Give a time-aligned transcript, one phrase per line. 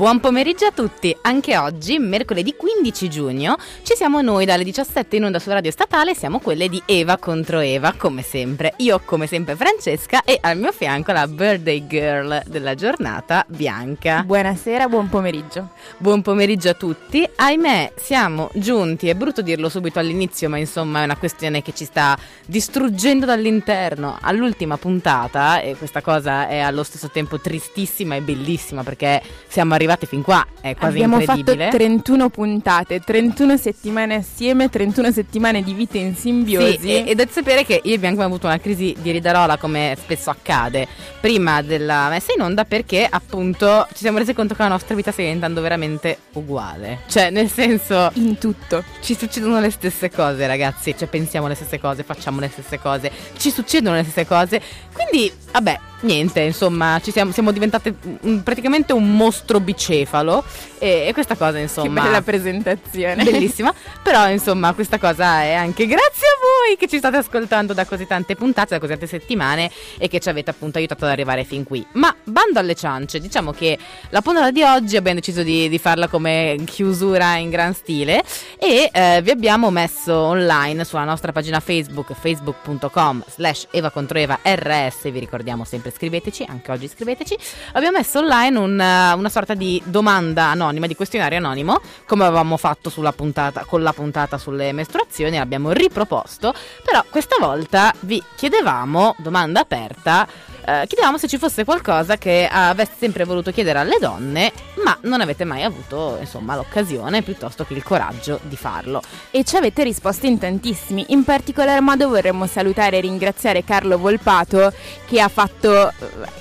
[0.00, 1.14] Buon pomeriggio a tutti!
[1.20, 6.14] Anche oggi, mercoledì 15 giugno, ci siamo noi dalle 17 in onda su Radio Statale,
[6.14, 8.72] siamo quelle di Eva contro Eva, come sempre.
[8.78, 14.22] Io, come sempre, Francesca e al mio fianco la birthday girl della giornata, Bianca.
[14.22, 15.68] Buonasera, buon pomeriggio.
[15.98, 17.28] Buon pomeriggio a tutti.
[17.36, 21.84] Ahimè, siamo giunti, è brutto dirlo subito all'inizio, ma insomma è una questione che ci
[21.84, 24.16] sta distruggendo dall'interno.
[24.18, 29.88] All'ultima puntata, e questa cosa è allo stesso tempo tristissima e bellissima perché siamo arrivati
[30.06, 31.64] fin qua, è quasi Abbiamo incredibile.
[31.64, 36.78] fatto 31 puntate, 31 settimane assieme, 31 settimane di vita in simbiosi.
[36.78, 39.56] Sì, e, e devo sapere che io e Bianca abbiamo avuto una crisi di ridarola
[39.56, 40.86] come spesso accade
[41.20, 45.12] prima della messa in onda perché appunto ci siamo resi conto che la nostra vita
[45.12, 47.00] sta diventando veramente uguale.
[47.08, 48.84] Cioè, nel senso, in tutto.
[49.00, 50.94] ci succedono le stesse cose, ragazzi.
[50.96, 54.60] Cioè, pensiamo le stesse cose, facciamo le stesse cose, ci succedono le stesse cose.
[54.92, 57.94] Quindi, vabbè, niente, insomma, ci siamo, siamo diventate
[58.42, 60.44] praticamente un mostro bicefalo.
[60.78, 62.02] E, e questa cosa, insomma.
[62.02, 63.22] Che bella presentazione.
[63.22, 67.84] Bellissima, però insomma questa cosa è anche grazie a voi che ci state ascoltando da
[67.84, 71.44] così tante puntate, da così tante settimane e che ci avete appunto aiutato ad arrivare
[71.44, 71.86] fin qui.
[71.92, 73.78] Ma bando alle ciance, diciamo che
[74.08, 78.22] la puntata di oggi abbiamo deciso di, di farla come chiusura in gran stile
[78.58, 84.38] e eh, vi abbiamo messo online sulla nostra pagina Facebook, facebook.com slash Eva contro Eva
[84.42, 87.36] RS, vi ricordiamo sempre scriveteci, anche oggi scriveteci,
[87.72, 92.56] abbiamo messo online un, eh, una sorta di domanda anonima, di questionario anonimo, come avevamo
[92.56, 96.54] fatto puntata, con la puntata sulle mestruazioni, l'abbiamo riproposto,
[96.84, 100.26] però questa volta vi chiedevamo, domanda aperta,
[100.70, 104.52] eh, chiedevamo se ci fosse qualcosa che aveste sempre voluto chiedere alle donne,
[104.84, 109.02] ma non avete mai avuto, insomma, l'occasione piuttosto che il coraggio di farlo.
[109.32, 111.06] E ci avete risposto in tantissimi.
[111.08, 114.72] In particolar modo vorremmo salutare e ringraziare Carlo Volpato
[115.06, 115.94] che ha fatto eh,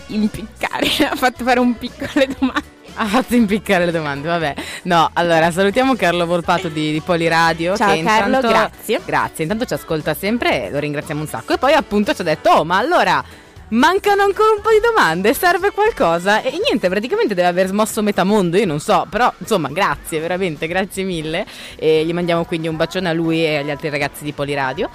[0.07, 2.77] impiccare, ha fatto fare un piccole domande.
[3.01, 4.53] Ha fatto impiccare le domande, vabbè.
[4.83, 7.75] No, allora salutiamo Carlo Volpato di, di Poliradio.
[7.77, 9.01] Ciao, che Carlo, intanto- grazie.
[9.03, 11.53] Grazie, intanto ci ascolta sempre e lo ringraziamo un sacco.
[11.53, 13.23] E poi appunto ci ha detto, oh ma allora
[13.69, 16.41] mancano ancora un po' di domande, serve qualcosa?
[16.41, 20.67] E niente, praticamente deve aver smosso metà mondo, io non so, però insomma grazie, veramente,
[20.67, 21.45] grazie mille.
[21.75, 24.89] E gli mandiamo quindi un bacione a lui e agli altri ragazzi di Poliradio.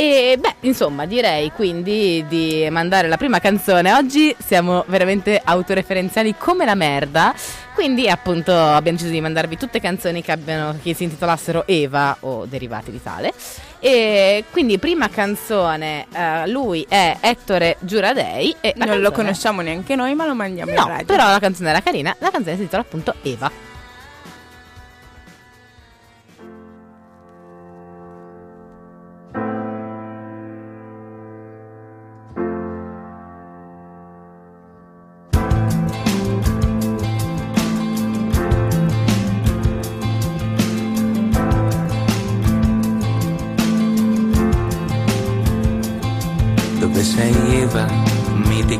[0.00, 3.92] E beh, insomma, direi quindi di mandare la prima canzone.
[3.92, 7.34] Oggi siamo veramente autoreferenziali come la merda.
[7.74, 12.46] Quindi, appunto, abbiamo deciso di mandarvi tutte canzoni che, abbiano, che si intitolassero Eva o
[12.46, 13.32] derivati di tale.
[13.80, 18.54] E quindi, prima canzone, eh, lui è Ettore Giuradei.
[18.60, 21.06] E Non lo canzone- conosciamo neanche noi, ma lo mandiamo in No, radio.
[21.06, 22.14] però la canzone era carina.
[22.18, 23.50] La canzone si intitola appunto Eva.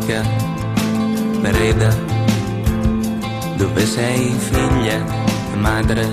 [0.09, 0.23] Mitica,
[1.43, 1.91] preda?
[3.57, 5.05] Dove sei figlia,
[5.57, 6.07] madre,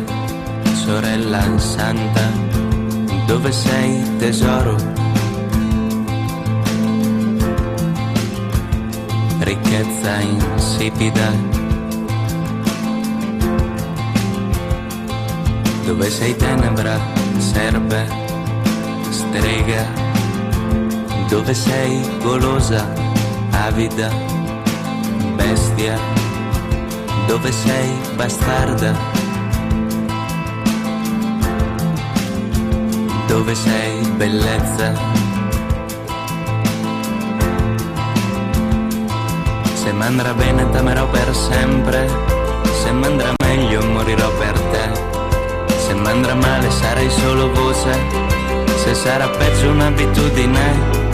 [0.74, 2.30] sorella santa?
[3.28, 4.76] Dove sei tesoro?
[9.40, 11.32] Ricchezza insipida.
[15.86, 17.00] Dove sei tenebra,
[17.38, 18.08] serpe,
[19.10, 19.86] strega?
[21.30, 23.06] Dove sei golosa,
[23.66, 24.10] avida,
[25.36, 25.98] bestia?
[27.28, 28.94] Dove sei bastarda?
[33.28, 34.94] Dove sei bellezza?
[39.74, 42.08] Se m'andrà bene t'amerò per sempre,
[42.84, 47.94] se m'andrà meglio morirò per te, se m'andrà male sarai solo voce,
[48.84, 51.05] se sarà peggio un'abitudine.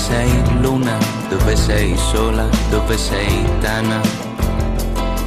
[0.00, 0.96] Sei luna,
[1.28, 4.00] dove sei sola, dove sei tana,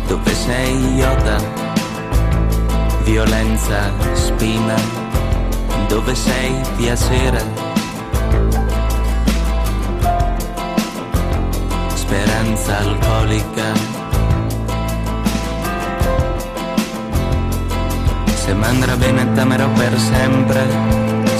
[0.08, 1.38] dove sei iota,
[3.04, 4.76] violenza, spina,
[5.88, 7.42] dove sei via sera?
[11.94, 13.68] Speranza alcolica.
[18.44, 20.62] Se mandrà bene t'amerò per sempre,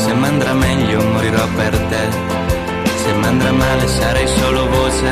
[0.04, 2.33] se mandrà meglio morirò per te,
[3.04, 5.12] se mandrà male sarei solo voce,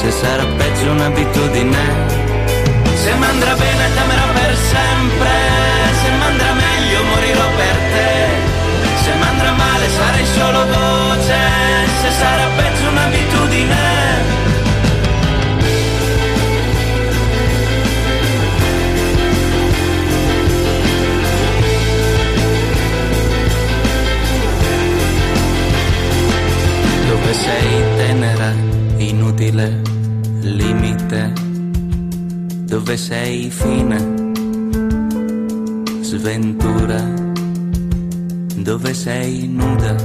[0.00, 1.84] se sarà peggio un'abitudine.
[3.02, 5.34] Se mandrà bene t'amerò per sempre,
[6.00, 8.12] se mandrà meglio morirò per te,
[9.02, 11.38] se mandrà male sarei solo voce,
[12.02, 13.31] se sarà peggio un'abitudine.
[27.32, 28.52] Dove sei tenera,
[28.98, 29.80] inutile,
[30.42, 31.32] limite,
[32.66, 33.96] dove sei fine,
[36.02, 37.00] sventura,
[38.56, 39.96] dove sei nuda,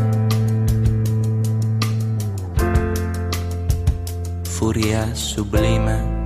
[4.44, 6.17] furia sublime.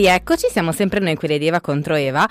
[0.00, 2.26] Rieccoci, siamo sempre noi quelli di Eva contro Eva.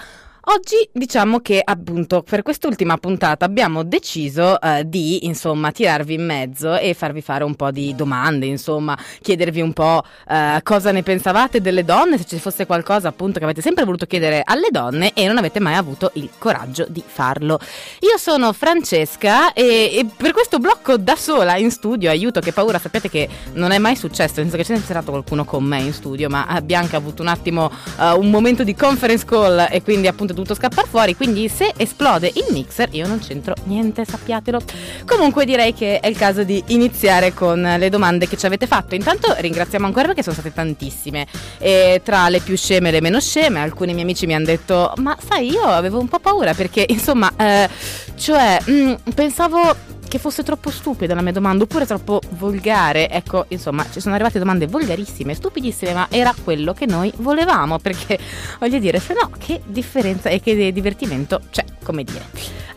[0.51, 6.75] Oggi diciamo che appunto per quest'ultima puntata abbiamo deciso eh, di insomma tirarvi in mezzo
[6.75, 11.61] e farvi fare un po' di domande, insomma chiedervi un po' eh, cosa ne pensavate
[11.61, 15.27] delle donne, se ci fosse qualcosa appunto che avete sempre voluto chiedere alle donne e
[15.27, 17.59] non avete mai avuto il coraggio di farlo.
[17.99, 19.63] Io sono Francesca e,
[19.93, 23.77] e per questo blocco da sola in studio, aiuto che paura, sapete che non è
[23.77, 26.63] mai successo, nel senso che c'è sempre stato qualcuno con me in studio, ma eh,
[26.63, 27.69] Bianca ha avuto un attimo
[27.99, 32.31] eh, un momento di conference call e quindi appunto dovuto scappare fuori, quindi se esplode
[32.33, 34.59] il mixer io non c'entro niente, sappiatelo.
[35.05, 38.95] Comunque direi che è il caso di iniziare con le domande che ci avete fatto.
[38.95, 41.27] Intanto ringraziamo ancora perché sono state tantissime,
[41.57, 44.93] e tra le più sceme e le meno sceme, alcuni miei amici mi hanno detto
[44.97, 47.69] "Ma sai, io avevo un po' paura perché insomma, eh,
[48.15, 49.75] cioè, mm, pensavo
[50.09, 53.09] che fosse troppo stupida la mia domanda oppure troppo volgare.
[53.09, 58.19] Ecco, insomma, ci sono arrivate domande volgarissime, stupidissime, ma era quello che noi volevamo perché
[58.59, 62.25] voglio dire, se no, che differenza e che divertimento c'è, come dire.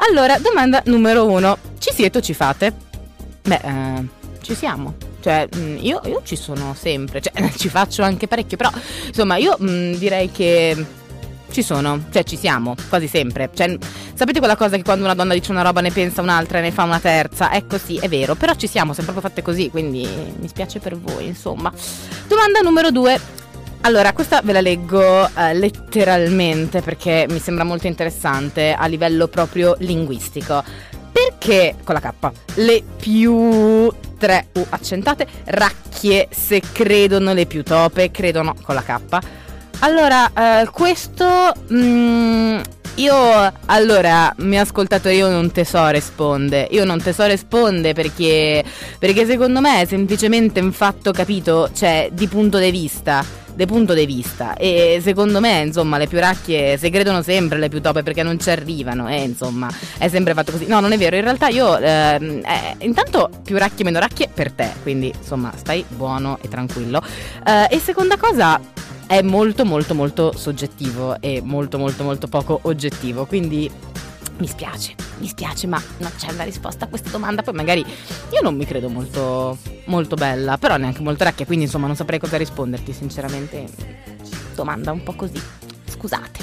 [0.09, 2.73] Allora, domanda numero uno: ci siete o ci fate?
[3.43, 4.07] Beh, eh,
[4.43, 4.95] ci siamo.
[5.21, 8.71] Cioè, mh, io, io ci sono sempre, cioè, ci faccio anche parecchio, però
[9.07, 11.01] insomma, io mh, direi che
[11.53, 13.51] ci sono, cioè ci siamo, quasi sempre.
[13.55, 13.77] Cioè,
[14.15, 16.71] sapete quella cosa che quando una donna dice una roba ne pensa un'altra e ne
[16.73, 17.53] fa una terza?
[17.53, 20.99] Ecco sì, è vero, però ci siamo, siamo proprio fatte così, quindi mi spiace per
[20.99, 21.73] voi, insomma.
[22.27, 23.41] Domanda numero due.
[23.83, 29.75] Allora, questa ve la leggo eh, letteralmente perché mi sembra molto interessante a livello proprio
[29.79, 30.63] linguistico.
[31.13, 38.13] Perché, con la K, le più tre U accentate racchie se credono le più tope
[38.13, 39.01] credono con la K?
[39.85, 40.31] Allora,
[40.63, 41.53] eh, questo...
[41.73, 42.61] mm,
[42.97, 46.69] io, allora, mi ha ascoltato io non te so risponde.
[46.71, 48.63] Io non te so risponde perché,
[49.01, 53.25] perché secondo me è semplicemente un fatto capito, cioè, di punto di vista.
[53.55, 54.55] De punto di vista.
[54.55, 58.39] E secondo me, insomma, le più racchie si credono sempre le più tope perché non
[58.39, 59.09] ci arrivano.
[59.09, 60.67] E insomma, è sempre fatto così.
[60.69, 61.17] No, non è vero.
[61.17, 64.71] In realtà io, ehm, eh, intanto, più racchie meno racchie per te.
[64.83, 67.03] Quindi, insomma, stai buono e tranquillo.
[67.45, 68.61] Eh, e seconda cosa,
[69.13, 73.71] è molto molto molto soggettivo e molto molto molto poco oggettivo, quindi
[74.39, 77.43] mi spiace, mi spiace, ma non c'è una risposta a questa domanda.
[77.43, 81.87] Poi magari io non mi credo molto, molto bella, però neanche molto racchia, quindi insomma
[81.87, 83.67] non saprei cosa risponderti, sinceramente.
[84.55, 85.41] Domanda un po' così.
[85.85, 86.41] Scusate.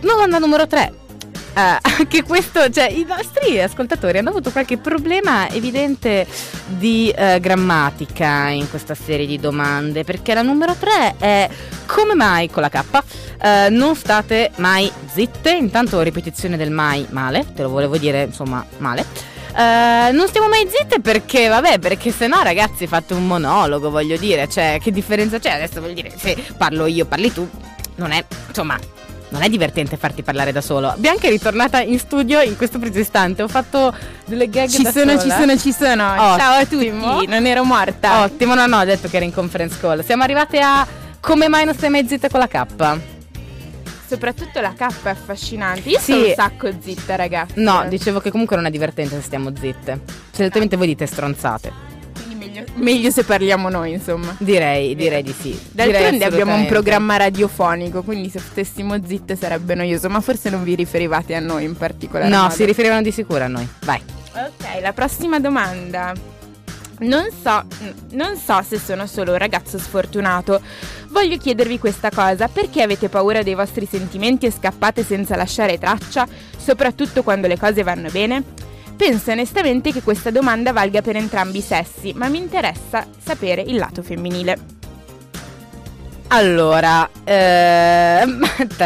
[0.00, 1.09] Domanda numero 3.
[1.54, 6.26] Anche questo, cioè i nostri ascoltatori hanno avuto qualche problema evidente
[6.66, 11.48] di eh, grammatica in questa serie di domande, perché la numero 3 è
[11.86, 12.84] come mai con la K
[13.42, 18.64] eh, non state mai zitte, intanto ripetizione del mai male, te lo volevo dire insomma
[18.78, 19.04] male.
[19.56, 24.16] Eh, non stiamo mai zitte perché, vabbè, perché se no, ragazzi, fate un monologo, voglio
[24.16, 24.48] dire.
[24.48, 25.50] Cioè, che differenza c'è?
[25.50, 27.48] Adesso voglio dire, se parlo io, parli tu,
[27.96, 28.78] non è, insomma,
[29.30, 30.92] non è divertente farti parlare da solo.
[30.96, 33.42] Bianca è ritornata in studio in questo preciso istante.
[33.42, 33.94] Ho fatto
[34.26, 35.22] delle gag Ci da sono, sola.
[35.22, 36.04] ci sono, ci sono.
[36.12, 36.36] Ottimo.
[36.36, 38.22] Ciao a tutti, non ero morta.
[38.22, 40.02] Ottimo, no, no, ho detto che era in conference call.
[40.04, 40.86] Siamo arrivate a
[41.20, 42.66] come mai non stai mai zitta con la K?
[44.06, 45.88] Soprattutto la K è affascinante.
[45.88, 46.12] Io Sì.
[46.12, 47.52] sono un sacco zitta, ragazzi.
[47.56, 50.00] No, dicevo che comunque non è divertente se stiamo zitte.
[50.32, 51.72] Solitamente voi dite stronzate.
[52.74, 54.34] Meglio, se parliamo noi, insomma.
[54.38, 55.58] Direi, direi di sì.
[55.72, 60.74] D'altronde abbiamo un programma radiofonico, quindi se stessimo zitte sarebbe noioso, ma forse non vi
[60.74, 62.30] riferivate a noi in particolare.
[62.30, 62.54] No, modo.
[62.54, 63.68] si riferivano di sicuro a noi.
[63.84, 64.00] Vai.
[64.32, 66.12] Ok, la prossima domanda.
[67.00, 67.64] Non so,
[68.10, 70.60] non so se sono solo un ragazzo sfortunato.
[71.08, 76.28] Voglio chiedervi questa cosa: perché avete paura dei vostri sentimenti e scappate senza lasciare traccia,
[76.56, 78.68] soprattutto quando le cose vanno bene?
[79.00, 83.76] Penso onestamente che questa domanda valga per entrambi i sessi, ma mi interessa sapere il
[83.76, 84.58] lato femminile.
[86.26, 88.20] Allora, eh...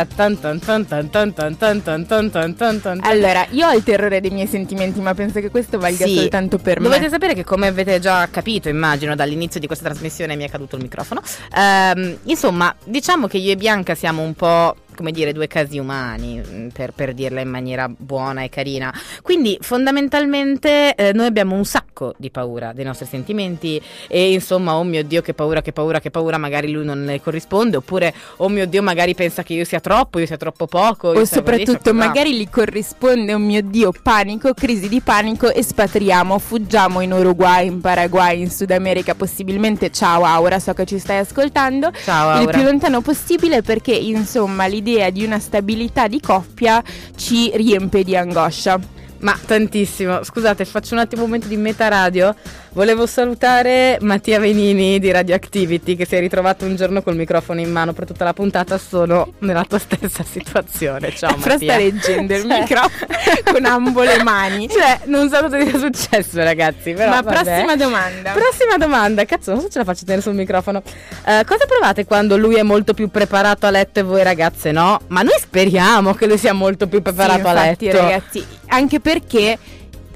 [3.03, 6.15] allora, io ho il terrore dei miei sentimenti, ma penso che questo valga sì.
[6.15, 6.87] soltanto per me.
[6.87, 10.77] Dovete sapere che, come avete già capito, immagino, dall'inizio di questa trasmissione mi è caduto
[10.77, 11.23] il microfono.
[11.57, 16.41] Ehm, insomma, diciamo che io e Bianca siamo un po' come dire, due casi umani,
[16.45, 18.93] mm, per, per dirla in maniera buona e carina.
[19.23, 24.85] Quindi, fondamentalmente, eh, noi abbiamo un sacco di paura dei nostri sentimenti e insomma, oh
[24.85, 28.49] mio Dio, che paura, che paura, che paura, magari lui non ne corrisponde, oppure, oh
[28.49, 31.09] mio Dio, magari pensa che io sia troppo, io sia troppo poco.
[31.09, 31.99] O soprattutto no.
[31.99, 37.81] magari gli corrisponde, oh mio Dio, panico, crisi di panico, espatriamo, fuggiamo in Uruguay, in
[37.81, 39.91] Paraguay, in Sud America, possibilmente.
[39.91, 41.91] Ciao Aura, so che ci stai ascoltando.
[42.05, 42.59] Ciao, Il Aura.
[42.59, 46.83] più lontano possibile perché insomma l'idea di una stabilità di coppia
[47.17, 48.79] ci riempie di angoscia.
[49.25, 50.23] Ma tantissimo.
[50.23, 52.35] Scusate, faccio un attimo un momento di meta radio.
[52.75, 57.71] Volevo salutare Mattia Venini di Radioactivity che si è ritrovato un giorno col microfono in
[57.71, 58.77] mano per tutta la puntata.
[58.77, 61.15] Sono nella tua stessa situazione.
[61.15, 61.57] Ciao Mattia.
[61.57, 63.07] sta leggendo il Cioè- microfono
[63.51, 64.69] con ambo le mani.
[64.69, 66.93] Cioè, non so cosa sia successo, ragazzi.
[66.93, 67.43] Però, Ma vabbè.
[67.45, 68.33] prossima domanda.
[68.33, 70.83] Prossima domanda, cazzo, non so se ce la faccio tenere sul microfono.
[71.25, 75.01] Eh, cosa provate quando lui è molto più preparato a letto e voi ragazze no?
[75.07, 77.97] Ma noi speriamo che lui sia molto più preparato Sì, a infatti, letto.
[77.99, 79.59] ragazzi, anche perché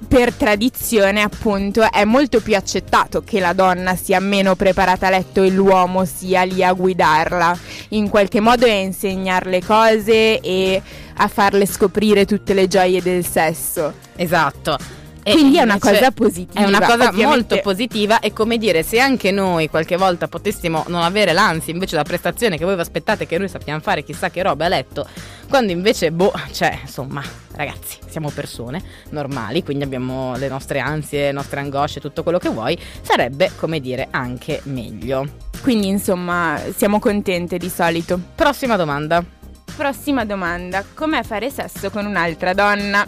[0.09, 5.43] per tradizione, appunto, è molto più accettato che la donna sia meno preparata a letto
[5.43, 7.57] e l'uomo sia lì a guidarla,
[7.91, 10.83] in qualche modo a insegnarle cose e
[11.15, 13.93] a farle scoprire tutte le gioie del sesso.
[14.17, 14.98] Esatto.
[15.29, 16.61] E Quindi è una cosa positiva.
[16.61, 21.03] È una cosa molto positiva e come dire, se anche noi qualche volta potessimo non
[21.03, 24.43] avere l'ansia invece della prestazione che voi vi aspettate che noi sappiamo fare chissà che
[24.43, 25.07] roba a letto,
[25.49, 31.33] quando invece, boh, cioè, insomma, ragazzi, siamo persone normali, quindi abbiamo le nostre ansie, le
[31.33, 35.29] nostre angosce, tutto quello che vuoi, sarebbe, come dire, anche meglio.
[35.61, 38.19] Quindi, insomma, siamo contente di solito.
[38.35, 39.23] Prossima domanda.
[39.77, 43.07] Prossima domanda: com'è fare sesso con un'altra donna?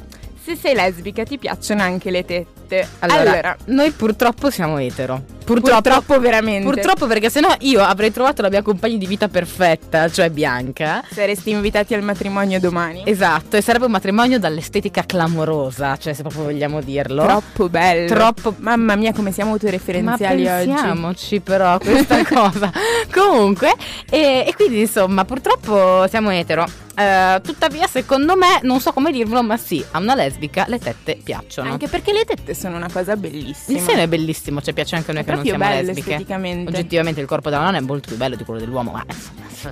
[0.51, 2.85] Se sei lesbica ti piacciono anche le tette.
[2.99, 5.23] Allora, noi purtroppo siamo etero.
[5.55, 6.65] Purtroppo, purtroppo veramente.
[6.71, 11.03] Purtroppo perché sennò io avrei trovato la mia compagna di vita perfetta, cioè Bianca.
[11.11, 13.03] saresti invitati al matrimonio domani.
[13.05, 17.23] Esatto, e sarebbe un matrimonio dall'estetica clamorosa, cioè se proprio vogliamo dirlo.
[17.23, 18.07] Troppo bello.
[18.09, 20.67] Troppo- Mamma mia, come siamo Ma autoreferenziali oggi.
[20.67, 22.71] pensiamoci però a questa cosa.
[23.13, 23.75] Comunque,
[24.09, 26.65] e, e quindi insomma, purtroppo siamo etero.
[26.97, 31.19] Eh, tuttavia, secondo me, non so come dirvelo, ma sì, a una lesbica le tette
[31.23, 31.71] piacciono.
[31.71, 33.79] Anche perché le tette sono una cosa bellissima.
[33.79, 36.11] il seno è bellissimo, cioè piace anche a noi che non proprio siamo bello lesbiche.
[36.11, 36.71] esteticamente.
[36.71, 39.05] Oggettivamente il corpo della donna è molto più bello di quello dell'uomo, ma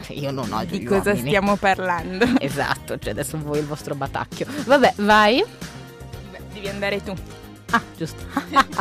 [0.09, 1.27] io non ho Di cosa uomini.
[1.29, 2.27] stiamo parlando?
[2.41, 4.47] Esatto, cioè adesso voi il vostro batacchio.
[4.67, 5.43] Vabbè, vai.
[6.31, 7.15] Beh, devi andare tu.
[7.71, 8.25] Ah, giusto.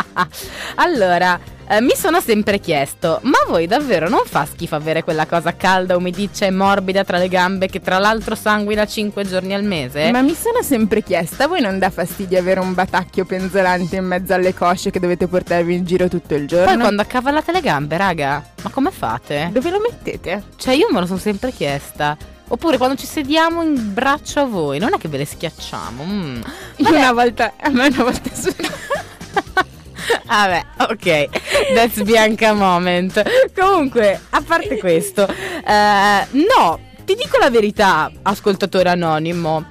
[0.76, 1.40] allora,
[1.70, 5.98] eh, mi sono sempre chiesto, ma voi davvero non fa schifo avere quella cosa calda,
[5.98, 10.10] umidiccia e morbida tra le gambe che tra l'altro sanguina 5 giorni al mese?
[10.12, 14.06] Ma mi sono sempre chiesta, a voi non dà fastidio avere un batacchio penzolante in
[14.06, 16.68] mezzo alle cosce che dovete portarvi in giro tutto il giorno?
[16.68, 19.50] Poi quando accavallate le gambe, raga, ma come fate?
[19.52, 20.44] Dove lo mettete?
[20.56, 22.18] Cioè io me lo sono sempre chiesta.
[22.50, 26.04] Oppure quando ci sediamo in braccio a voi, non è che ve le schiacciamo.
[26.04, 26.42] mm.
[26.78, 28.54] Una volta, a me una volta su...
[30.26, 33.22] Vabbè, ok, that's Bianca moment.
[33.54, 39.66] Comunque, a parte questo, eh, no, ti dico la verità, ascoltatore anonimo.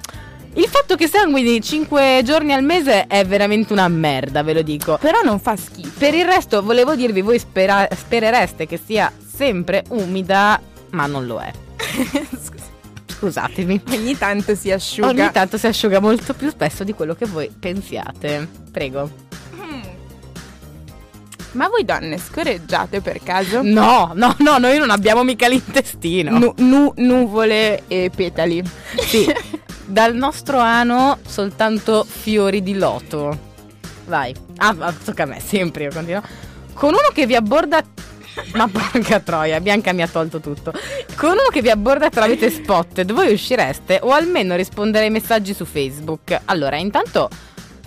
[0.53, 4.97] Il fatto che sanguini 5 giorni al mese è veramente una merda, ve lo dico.
[4.99, 5.99] Però non fa schifo.
[5.99, 10.59] Per il resto, volevo dirvi, voi spera- sperereste che sia sempre umida,
[10.91, 11.51] ma non lo è.
[13.17, 13.81] Scusatemi.
[13.91, 15.07] Ogni tanto si asciuga.
[15.07, 18.47] Ogni tanto si asciuga molto più spesso di quello che voi pensiate.
[18.71, 19.09] Prego.
[19.55, 19.81] Mm.
[21.53, 23.61] Ma voi donne scorreggiate per caso?
[23.63, 26.37] No, no, no, noi non abbiamo mica l'intestino.
[26.37, 28.63] Nu- nu- nuvole e petali.
[28.99, 29.25] Sì,
[29.85, 33.45] dal nostro ano soltanto fiori di loto.
[34.05, 34.33] Vai.
[34.57, 36.21] Ah, tocca a me, sempre io continuo.
[36.73, 37.83] Con uno che vi abborda...
[38.53, 40.71] Ma porca troia, Bianca mi ha tolto tutto.
[41.15, 45.65] Con uno che vi abborda tramite spotted, voi uscireste o almeno rispondere ai messaggi su
[45.65, 46.39] Facebook.
[46.45, 47.29] Allora, intanto...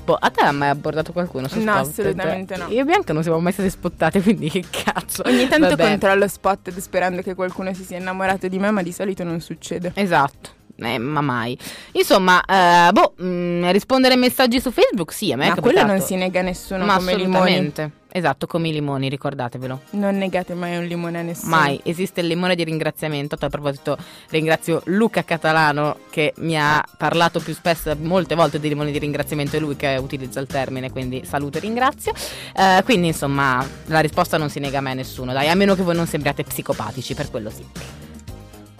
[0.04, 1.90] boh, a te ha mai abbordato qualcuno su No, Spotted?
[1.90, 2.66] assolutamente no.
[2.69, 5.23] Io e Bianca non siamo mai state spottate, quindi che cazzo.
[5.26, 5.83] Ogni tanto Vabbè.
[5.88, 9.92] controllo spotted sperando che qualcuno si sia innamorato di me, ma di solito non succede.
[9.95, 10.59] Esatto.
[10.82, 11.56] Eh, ma mai.
[11.92, 15.84] Insomma, eh, boh, mh, rispondere ai messaggi su Facebook, sì, a me è Ma quello
[15.84, 17.34] non si nega a nessuno Ma come limoni.
[17.34, 17.90] assolutamente.
[18.12, 19.82] Esatto, come i limoni, ricordatevelo.
[19.90, 21.54] Non negate mai un limone a nessuno.
[21.54, 23.37] Mai esiste il limone di ringraziamento.
[23.38, 23.96] A proposito,
[24.30, 29.56] ringrazio Luca Catalano che mi ha parlato più spesso, molte volte di limone di ringraziamento.
[29.56, 32.12] È lui che utilizza il termine, quindi saluto e ringrazio.
[32.56, 35.82] Eh, quindi, insomma, la risposta non si nega me a nessuno, dai, a meno che
[35.82, 37.64] voi non sembriate psicopatici, per quello sì.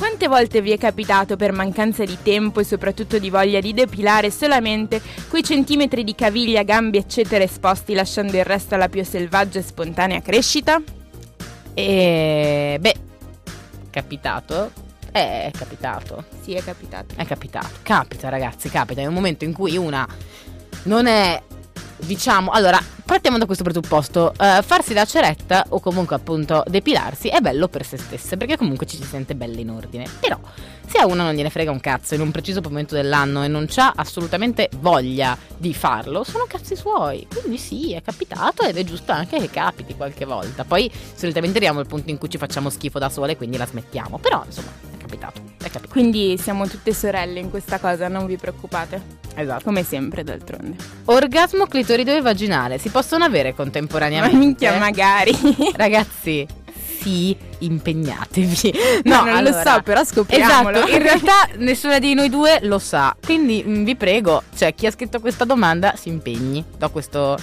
[0.01, 4.31] Quante volte vi è capitato per mancanza di tempo e soprattutto di voglia di depilare
[4.31, 9.63] solamente quei centimetri di caviglia, gambe eccetera esposti lasciando il resto alla più selvaggia e
[9.63, 10.83] spontanea crescita?
[11.75, 12.95] E beh,
[13.91, 14.73] capitato?
[15.13, 16.25] Eh, È capitato.
[16.41, 17.15] Sì, è capitato.
[17.15, 17.69] È capitato.
[17.83, 19.03] Capita, ragazzi, capita.
[19.03, 20.09] È un momento in cui una
[20.85, 21.43] non è.
[22.05, 24.33] Diciamo, allora, partiamo da questo presupposto.
[24.39, 28.87] eh, farsi la ceretta o comunque appunto depilarsi è bello per se stesse, perché comunque
[28.87, 30.07] ci si sente belle in ordine.
[30.19, 30.39] Però,
[30.87, 33.67] se a uno non gliene frega un cazzo in un preciso momento dell'anno e non
[33.69, 37.27] c'ha assolutamente voglia di farlo, sono cazzi suoi.
[37.33, 40.65] Quindi sì, è capitato ed è giusto anche che capiti qualche volta.
[40.65, 44.19] Poi solitamente arriviamo al punto in cui ci facciamo schifo da sole, quindi la smettiamo.
[44.19, 44.71] Però, insomma,
[45.11, 45.41] capitato.
[45.59, 45.89] È capitato.
[45.89, 49.19] Quindi siamo tutte sorelle in questa cosa, non vi preoccupate.
[49.35, 49.65] Esatto.
[49.65, 50.77] Come sempre, d'altronde.
[51.07, 54.37] Orgasmo clitorido e vaginale si possono avere Ma contemporaneamente?
[54.37, 55.33] minchia, magari.
[55.75, 56.47] Ragazzi,
[57.01, 58.99] sì, impegnatevi.
[59.11, 60.77] No, non lo so, però scopriamolo.
[60.79, 63.17] Esatto, in realtà nessuna di noi due lo sa.
[63.25, 66.63] Quindi mh, vi prego, cioè chi ha scritto questa domanda si impegni.
[66.77, 67.37] Do questo,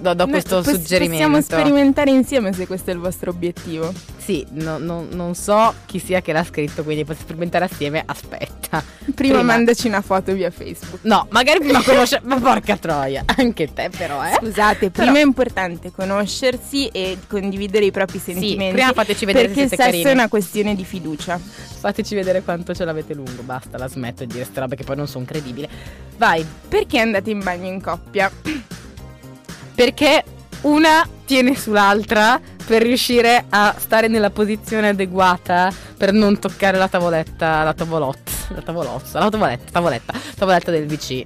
[0.00, 1.24] do, do- questo pos- suggerimento.
[1.28, 3.92] Possiamo sperimentare insieme se questo è il vostro obiettivo.
[4.16, 8.02] Sì, no- no- non so chi sia che l'ha scritto, quindi possiamo sperimentare assieme.
[8.06, 8.82] Aspetta.
[9.14, 11.04] Prima, mandaci una foto via Facebook.
[11.04, 12.20] No, magari prima conosce...
[12.24, 14.36] Ma porca troia, anche te però, eh.
[14.38, 18.74] Scusate, Però- prima è importante conoscersi e condividere i propri sentimenti.
[18.74, 20.02] prima fateci vedere perché se siete carini.
[20.04, 21.38] è una questione di fiducia.
[21.38, 23.42] Fateci vedere quanto ce l'avete lungo.
[23.42, 25.68] Basta, la smetto di dire queste robe che poi non sono credibili.
[26.16, 28.30] Vai, Perché andate in bagno in coppia?
[29.74, 30.24] Perché
[30.62, 37.62] una tiene sull'altra per riuscire a stare nella posizione adeguata per non toccare la tavoletta,
[37.62, 41.24] la tavolotta, la tavolozza, la tavoletta, tavoletta, tavoletta del VC.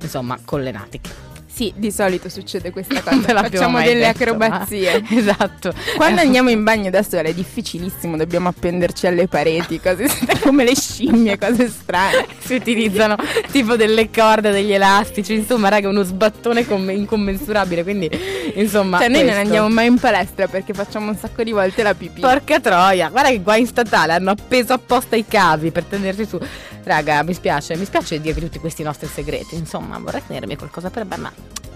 [0.00, 1.31] Insomma, con le natiche.
[1.54, 3.42] Sì, di solito succede questa Non cosa.
[3.42, 5.02] Facciamo delle detto, ma- acrobazie.
[5.10, 5.74] Esatto.
[5.96, 10.08] Quando andiamo in bagno da sola è difficilissimo, dobbiamo appenderci alle pareti, cose
[10.42, 12.26] come le scimmie, cose strane.
[12.38, 13.16] si utilizzano
[13.50, 17.82] tipo delle corde, degli elastici, insomma, raga, uno sbattone com- incommensurabile.
[17.82, 18.08] Quindi,
[18.54, 19.42] insomma, cioè, noi non questo.
[19.44, 22.20] andiamo mai in palestra perché facciamo un sacco di volte la pipì.
[22.20, 26.38] Porca troia, guarda che qua in statale hanno appeso apposta i cavi per tenersi su.
[26.84, 29.54] Raga, mi spiace, mi spiace dirvi tutti questi nostri segreti.
[29.54, 31.32] Insomma, vorrei tenermi qualcosa per me, ma.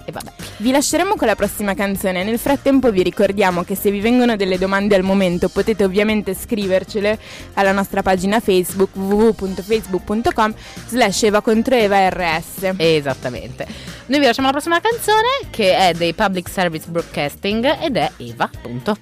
[0.07, 0.33] E vabbè.
[0.59, 2.23] Vi lasceremo con la prossima canzone.
[2.23, 7.19] Nel frattempo vi ricordiamo che se vi vengono delle domande al momento potete ovviamente scrivercele
[7.55, 10.55] alla nostra pagina Facebook www.facebook.com
[10.87, 12.75] slash Eva contro Eva RS.
[12.77, 13.67] Esattamente.
[14.07, 18.49] Noi vi lasciamo la prossima canzone che è dei Public Service Broadcasting ed è Eva.
[18.63, 18.97] Punto.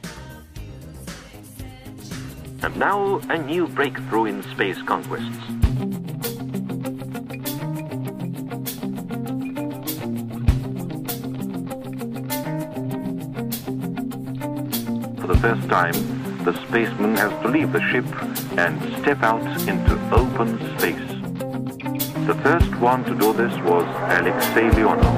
[2.63, 5.54] And now, a new breakthrough in space conquests.
[15.45, 15.93] First time,
[16.45, 18.07] the spaceman has to leave the ship
[18.57, 21.11] and step out into open space.
[22.27, 23.85] The first one to do this was
[24.17, 25.15] Alexei Leonov.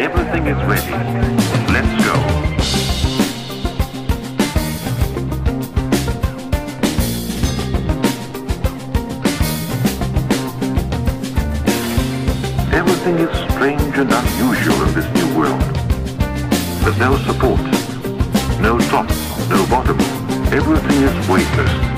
[0.00, 1.39] Everything is ready.
[13.02, 15.60] Everything is strange and unusual in this new world.
[16.82, 17.62] There's no support,
[18.60, 19.08] no top,
[19.48, 19.98] no bottom,
[20.52, 21.89] Everything is weightless.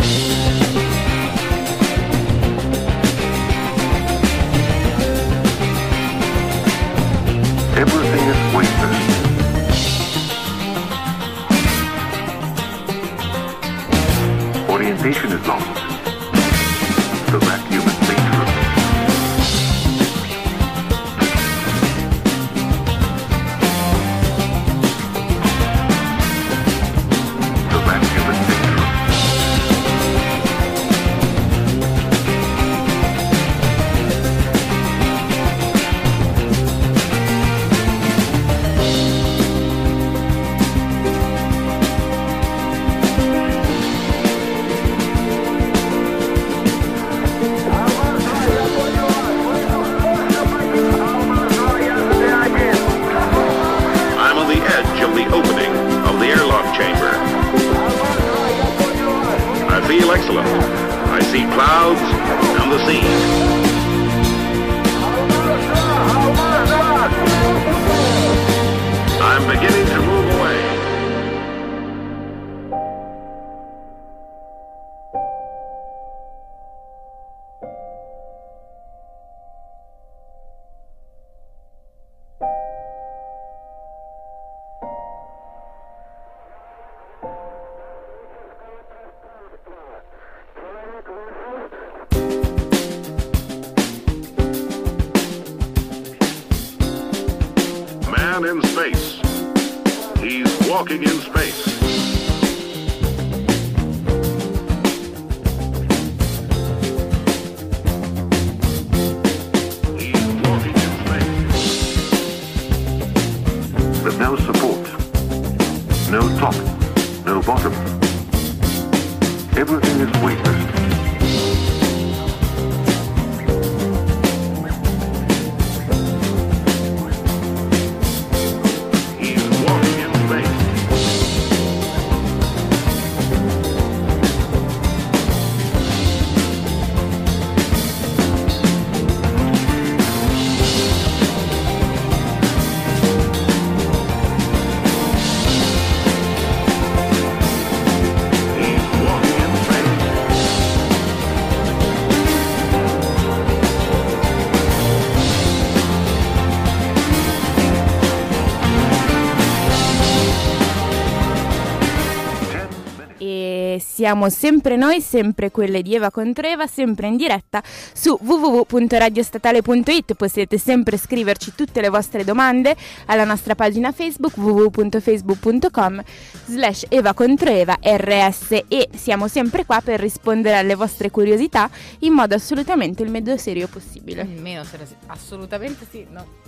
[164.03, 170.15] Siamo sempre noi, sempre quelle di Eva Contreva, sempre in diretta su www.radiostatale.it.
[170.15, 172.75] Potete sempre scriverci tutte le vostre domande
[173.07, 176.03] alla nostra pagina Facebook www.facebook.com
[176.47, 182.35] slash Eva Contreva RS e siamo sempre qua per rispondere alle vostre curiosità in modo
[182.35, 184.25] assolutamente il meno serio possibile.
[184.25, 186.42] Meno serio, assolutamente sì, no.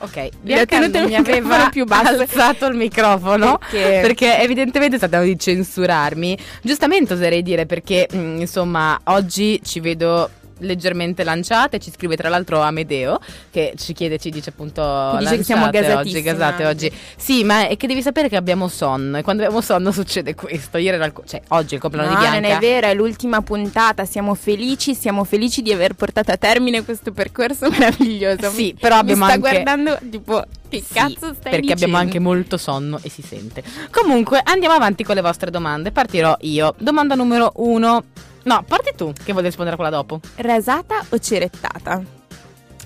[0.00, 3.98] Ok, Bianca mi aveva più alzato il microfono Perché?
[4.00, 6.38] perché evidentemente stavano di censurarmi.
[6.62, 12.60] Giustamente oserei dire perché mm, insomma oggi ci vedo leggermente lanciate, ci scrive tra l'altro
[12.60, 13.18] Amedeo
[13.50, 16.92] che ci chiede, ci dice appunto Che dice che siamo oggi, gasate oggi.
[17.16, 20.78] Sì, ma è che devi sapere che abbiamo sonno e quando abbiamo sonno succede questo.
[20.78, 22.40] Ieri era il, cioè oggi è il compleanno No, di Bianca.
[22.40, 24.04] non è vero, è l'ultima puntata.
[24.04, 28.50] Siamo felici, siamo felici di aver portato a termine questo percorso meraviglioso.
[28.50, 31.72] Sì, Mi- però abbiamo mi sta anche- guardando tipo che Sì, cazzo stai perché dicendo?
[31.84, 33.62] abbiamo anche molto sonno e si sente.
[33.90, 35.92] Comunque, andiamo avanti con le vostre domande.
[35.92, 36.74] Partirò io.
[36.78, 38.04] Domanda numero uno.
[38.48, 40.20] No, parti tu, che vuoi rispondere a quella dopo.
[40.36, 42.02] rasata o cerettata?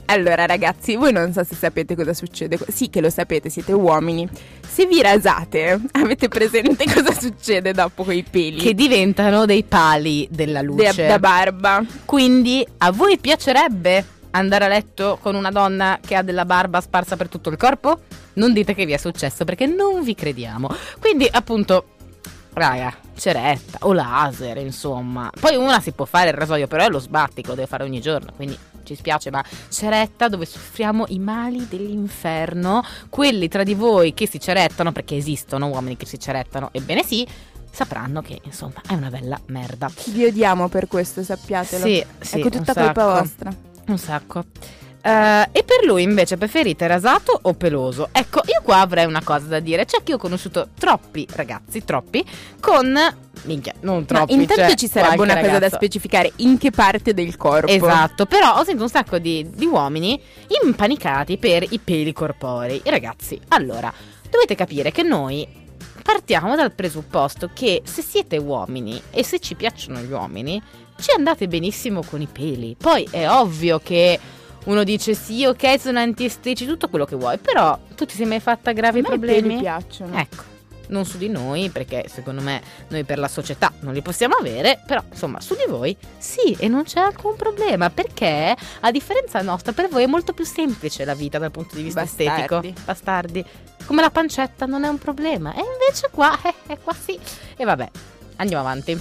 [0.07, 2.59] Allora ragazzi, voi non so se sapete cosa succede.
[2.68, 4.29] Sì che lo sapete, siete uomini.
[4.66, 8.57] Se vi rasate, avete presente cosa succede dopo quei peli?
[8.59, 11.07] Che diventano dei pali della De- luce.
[11.07, 11.81] da barba.
[12.05, 17.16] Quindi, a voi piacerebbe andare a letto con una donna che ha della barba sparsa
[17.16, 18.01] per tutto il corpo?
[18.35, 20.68] Non dite che vi è successo perché non vi crediamo.
[20.98, 21.85] Quindi, appunto,
[22.55, 25.31] raga, ceretta o laser, insomma.
[25.38, 27.85] Poi una si può fare il rasoio, però è lo sbatti che lo deve fare
[27.85, 33.75] ogni giorno, quindi ci spiace, ma ceretta dove soffriamo i mali dell'inferno, quelli tra di
[33.75, 37.27] voi che si cerettano, perché esistono uomini che si cerettano, ebbene sì,
[37.70, 39.90] sapranno che, insomma, è una bella merda.
[40.07, 41.85] Vi odiamo per questo, sappiatelo.
[41.85, 43.55] Sì, sì, ecco tutta colpa vostra.
[43.87, 44.44] Un sacco.
[45.05, 48.09] Eh, e per lui invece preferite rasato o peloso?
[48.12, 49.85] Ecco, io qua avrei una cosa da dire.
[49.85, 52.25] C'è che io ho conosciuto troppi ragazzi, troppi,
[52.61, 52.97] con...
[53.45, 54.35] Minchia, non Ma troppi.
[54.35, 55.75] intanto cioè, ci sarebbe una cosa da ragazzo.
[55.75, 56.33] specificare.
[56.37, 57.67] In che parte del corpo?
[57.67, 60.21] Esatto, però ho sentito un sacco di, di uomini
[60.62, 62.81] impanicati per i peli corporei.
[62.85, 63.93] Ragazzi, allora,
[64.31, 65.49] dovete capire che noi
[66.03, 70.62] partiamo dal presupposto che se siete uomini e se ci piacciono gli uomini,
[71.01, 72.77] ci andate benissimo con i peli.
[72.79, 74.21] Poi è ovvio che
[74.64, 78.40] uno dice sì, ok, sono antiestetici, tutto quello che vuoi, però tu ti sei mai
[78.40, 79.48] fatta gravi A problemi?
[79.48, 80.16] peli piacciono.
[80.16, 80.51] Ecco,
[80.88, 84.81] non su di noi, perché secondo me noi per la società non li possiamo avere,
[84.87, 89.72] però insomma su di voi sì, e non c'è alcun problema, perché a differenza nostra
[89.72, 92.61] per voi è molto più semplice la vita dal punto di vista Bastardi.
[92.61, 92.83] estetico.
[92.85, 93.44] Bastardi.
[93.87, 97.18] Come la pancetta non è un problema, e invece qua, eh, eh, qua sì.
[97.57, 97.90] E vabbè,
[98.37, 99.01] andiamo avanti.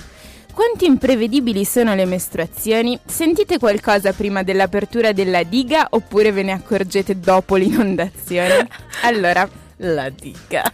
[0.54, 3.00] Quanto imprevedibili sono le mestruazioni?
[3.06, 8.68] Sentite qualcosa prima dell'apertura della diga oppure ve ne accorgete dopo l'inondazione?
[9.04, 10.72] allora, La dica.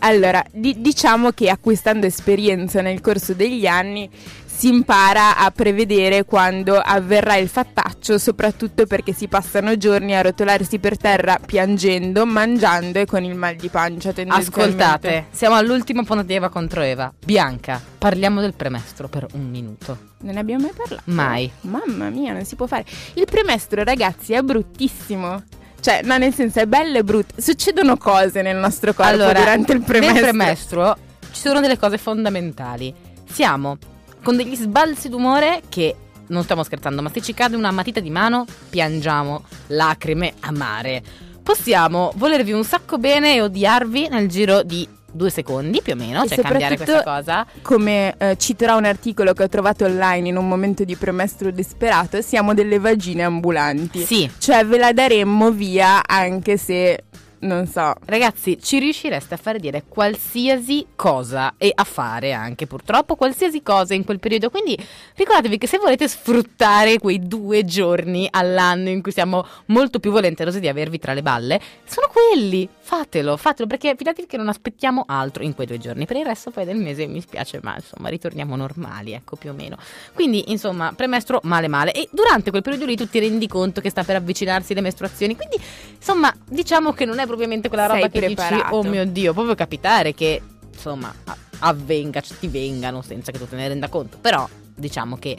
[0.00, 4.08] allora di- diciamo che acquistando esperienza nel corso degli anni
[4.56, 10.78] si impara a prevedere quando avverrà il fattaccio, soprattutto perché si passano giorni a rotolarsi
[10.78, 14.12] per terra piangendo, mangiando e con il mal di pancia.
[14.28, 17.12] Ascoltate, siamo all'ultima puntata di Eva contro Eva.
[17.24, 20.12] Bianca, parliamo del premestro per un minuto.
[20.20, 21.02] Non ne abbiamo mai parlato?
[21.06, 21.50] Mai.
[21.62, 22.84] Mamma mia, non si può fare.
[23.14, 25.42] Il premestro, ragazzi, è bruttissimo.
[25.80, 27.34] Cioè, no, nel senso, è bello e brutto.
[27.38, 30.20] Succedono cose nel nostro corpo durante il premestro.
[30.20, 30.96] Nel premestro
[31.32, 32.94] ci sono delle cose fondamentali.
[33.28, 33.76] Siamo
[34.24, 35.94] con degli sbalzi d'umore che
[36.28, 41.02] non stiamo scherzando, ma se ci cade una matita di mano, piangiamo lacrime amare.
[41.42, 46.24] Possiamo volervi un sacco bene e odiarvi nel giro di due secondi più o meno,
[46.24, 47.46] E cioè cambiare questa cosa.
[47.60, 52.20] Come eh, citerò un articolo che ho trovato online in un momento di premestro disperato,
[52.22, 54.02] siamo delle vagine ambulanti.
[54.04, 57.04] Sì, Cioè, ve la daremmo via anche se,
[57.44, 63.16] non so, Ragazzi, ci riuscireste a fare dire qualsiasi cosa e a fare anche purtroppo
[63.16, 64.50] qualsiasi cosa in quel periodo.
[64.50, 64.76] Quindi
[65.14, 70.58] ricordatevi che se volete sfruttare quei due giorni all'anno in cui siamo molto più volenterosi
[70.60, 72.68] di avervi tra le balle, sono quelli.
[72.80, 76.04] Fatelo, fatelo perché fidatevi che non aspettiamo altro in quei due giorni.
[76.04, 79.54] Per il resto poi del mese mi spiace, ma insomma ritorniamo normali, ecco più o
[79.54, 79.76] meno.
[80.12, 81.92] Quindi insomma, premestro male male.
[81.92, 85.34] E durante quel periodo lì tu ti rendi conto che sta per avvicinarsi le mestruazioni.
[85.34, 85.56] Quindi
[85.96, 88.54] insomma, diciamo che non è propriamente quella roba Sei che preparato.
[88.54, 90.40] dici, oh mio Dio, proprio capitare che
[90.72, 91.12] insomma
[91.60, 94.18] avvenga, cioè, ti vengano senza che tu te ne renda conto.
[94.20, 95.36] Però diciamo che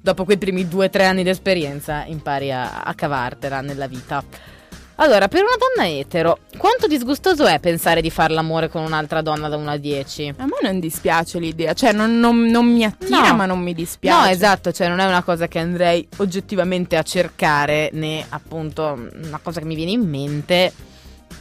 [0.00, 4.22] dopo quei primi due o tre anni di esperienza impari a, a cavartela nella vita.
[4.98, 9.46] Allora, per una donna etero, quanto disgustoso è pensare di fare l'amore con un'altra donna
[9.50, 10.28] da 1 a 10?
[10.38, 11.74] a me non dispiace l'idea.
[11.74, 13.34] Cioè, non, non- non mi attira, No.
[13.34, 14.18] ma non mi dispiace.
[14.26, 19.38] No, esatto, cioè non è una cosa che andrei oggettivamente a cercare, né appunto una
[19.42, 20.72] cosa che mi viene in mente.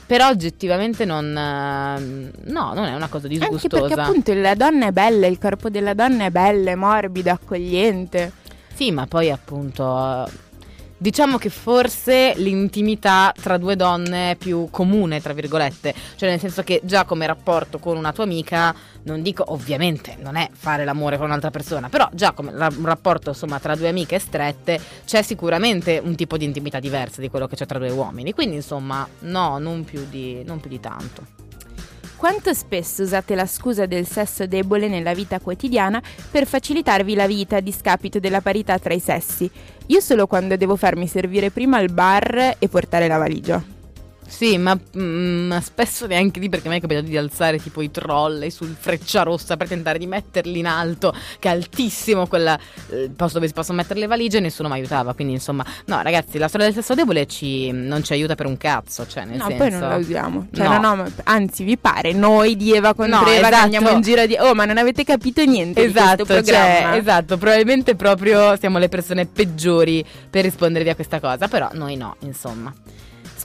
[0.08, 1.36] Però oggettivamente non.
[1.36, 3.88] ehm, No, non è una cosa Anche disgustosa.
[3.88, 8.32] perché appunto la donna è bella, il corpo della donna è bello, è morbido, accogliente.
[8.74, 10.30] Sì, ma poi appunto.
[10.98, 15.94] Diciamo che forse l'intimità tra due donne è più comune, tra virgolette.
[16.16, 20.38] Cioè, nel senso che già come rapporto con una tua amica, non dico ovviamente non
[20.38, 23.90] è fare l'amore con un'altra persona, però già come ra- un rapporto insomma tra due
[23.90, 27.92] amiche strette c'è sicuramente un tipo di intimità diversa di quello che c'è tra due
[27.92, 28.34] uomini.
[28.34, 31.45] Quindi, insomma, no, non più di, non più di tanto.
[32.26, 37.58] Quanto spesso usate la scusa del sesso debole nella vita quotidiana per facilitarvi la vita
[37.58, 39.48] a discapito della parità tra i sessi?
[39.86, 43.75] Io solo quando devo farmi servire prima al bar e portare la valigia.
[44.28, 47.92] Sì, ma, mm, ma spesso neanche lì perché me è capitato di alzare tipo i
[47.92, 52.58] trolley sul freccia rossa per tentare di metterli in alto, che è altissimo quella,
[52.90, 55.14] eh, posto dove si possono mettere le valigie e nessuno mi aiutava.
[55.14, 58.58] Quindi insomma, no ragazzi, la storia del sesso debole ci, non ci aiuta per un
[58.58, 59.58] cazzo, cioè nel no, senso...
[59.58, 60.48] poi non la usiamo.
[60.52, 60.80] Cioè, No.
[60.80, 63.64] no, no, anzi, vi pare noi di Eva contro No, Eva che esatto.
[63.64, 66.90] andiamo in giro di Oh, ma non avete capito niente Esatto, di questo programma.
[66.90, 71.96] cioè, esatto, probabilmente proprio siamo le persone peggiori per rispondervi a questa cosa, però noi
[71.96, 72.74] no, insomma.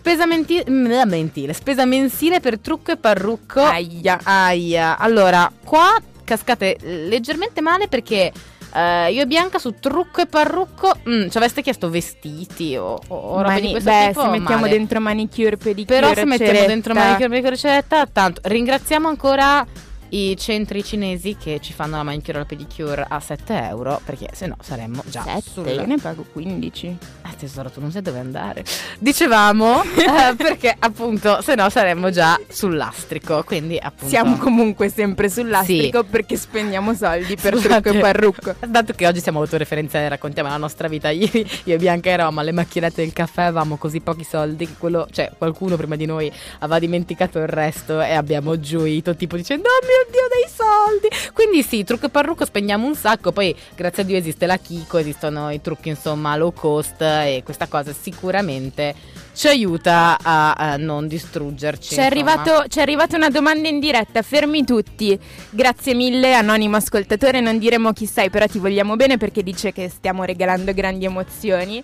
[0.01, 3.61] Spesa menti- mm, mentile, spesa mensile per trucco e parrucco.
[3.61, 4.19] Aia.
[4.23, 4.97] Aia.
[4.97, 8.33] Allora, qua cascate leggermente male perché
[8.73, 13.43] eh, io e Bianca su trucco e parrucco mm, ci aveste chiesto vestiti o, o
[13.43, 14.23] Mani- di questo beh, tipo.
[14.23, 14.73] se mettiamo male.
[14.73, 16.67] dentro manicure, pedicure, Però se mettiamo ceretta.
[16.73, 19.67] dentro manicure pedicure ricetta, tanto ringraziamo ancora
[20.11, 24.29] i centri cinesi che ci fanno la manicure e la pedicure a 7 euro perché
[24.33, 25.67] se no saremmo già Sette, sul...
[25.69, 26.97] io ne pago 15.
[27.23, 28.65] Ah, tesoro, tu non sai dove andare.
[28.99, 36.05] Dicevamo eh, perché appunto se no saremmo già sull'astrico, quindi appunto Siamo comunque sempre sull'astrico
[36.05, 37.81] perché spendiamo soldi per Scusate.
[37.81, 38.55] trucco e parrucco.
[38.67, 42.41] Dato che oggi siamo autoreferenziali e raccontiamo la nostra vita, ieri io e Bianca eravamo
[42.41, 46.33] alle macchinette del caffè, avevamo così pochi soldi che quello, cioè qualcuno prima di noi
[46.59, 51.33] aveva dimenticato il resto e abbiamo gioito tipo dicendo oh mio dio dei soldi.
[51.33, 54.99] Quindi sì, trucco e parrucco spendiamo un sacco, poi grazie a Dio esiste la Kiko,
[54.99, 58.95] esistono i trucchi insomma low cost e questa cosa sicuramente
[59.33, 61.95] ci aiuta a, a non distruggerci.
[61.95, 65.19] C'è, arrivato, c'è arrivata una domanda in diretta, fermi tutti.
[65.51, 69.89] Grazie mille, anonimo ascoltatore, non diremo chi sei, però ti vogliamo bene perché dice che
[69.89, 71.83] stiamo regalando grandi emozioni.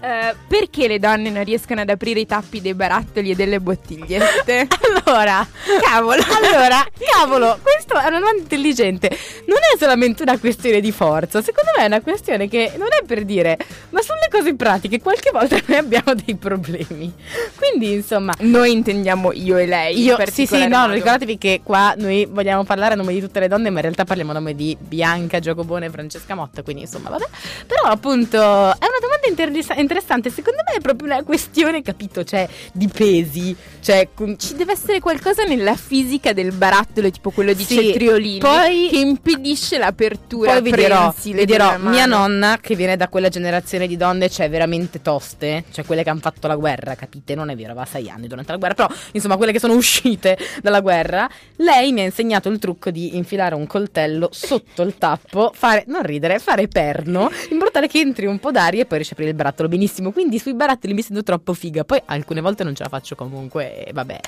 [0.00, 4.66] Eh, perché le donne non riescono ad aprire i tappi dei barattoli e delle bottigliette?
[5.08, 5.46] Allora,
[5.82, 6.22] Cavolo!
[6.42, 9.08] allora, cavolo, questo è una domanda intelligente.
[9.46, 13.04] Non è solamente una questione di forza, secondo me è una questione che non è
[13.06, 13.56] per dire,
[13.90, 17.12] ma sulle cose pratiche qualche volta noi abbiamo dei problemi.
[17.56, 20.00] Quindi, insomma, Noi intendiamo io e lei.
[20.02, 20.92] io sì, sì, no, modo.
[20.92, 24.04] ricordatevi che qua noi vogliamo parlare a nome di tutte le donne, ma in realtà
[24.04, 27.26] parliamo a nome di Bianca Giacobone e Francesca Motta, quindi insomma, vabbè.
[27.66, 32.46] Però appunto è una domanda interessa- interessante, secondo me è proprio una questione, capito, cioè
[32.72, 37.76] di pesi, cioè Ci deve essere qualcosa nella fisica del barattolo, tipo quello di Sì,
[37.76, 42.74] cetriolini, poi- che impedisce l'apertura Poi vi dirò, prensile vi dirò, della mia nonna che
[42.74, 46.56] viene da quella generazione di donne, cioè veramente toste, cioè quelle che hanno fatto la
[46.56, 47.34] guerra, capite?
[47.34, 50.36] Non è vero, aveva sei anni durante la guerra, però insomma quelle che sono uscite
[50.60, 55.52] dalla guerra, lei mi ha insegnato il trucco di infilare un coltello sotto il tappo,
[55.54, 58.98] fare, non ridere, fare perno, in modo tale che entri un po' d'aria e poi
[58.98, 60.10] riesci a aprire il barattolo benissimo.
[60.10, 63.86] Quindi sui barattoli mi sento troppo figa, poi alcune volte non ce la faccio comunque,
[63.86, 64.18] e vabbè.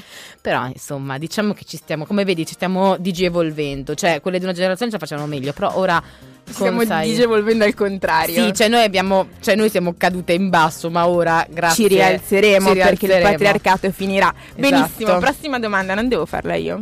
[0.41, 4.53] Però insomma, diciamo che ci stiamo, come vedi, ci stiamo digievolvendo, cioè quelle di una
[4.53, 6.01] generazione ce la facevano meglio, però ora
[6.49, 8.45] Stiamo sai- digevolvendo al contrario.
[8.45, 12.69] Sì, cioè noi abbiamo, cioè noi siamo cadute in basso, ma ora grazie ci rialzeremo
[12.69, 13.31] ci perché il rialzeremo.
[13.31, 14.33] patriarcato finirà.
[14.37, 14.61] Esatto.
[14.61, 16.81] Benissimo, prossima domanda, non devo farla io.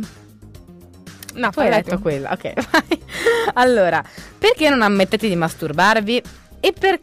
[1.35, 2.01] No, Tu hai detto tu.
[2.01, 2.53] quella, ok.
[3.53, 4.03] allora,
[4.37, 6.21] perché non ammettete di masturbarvi?
[6.59, 6.99] E per,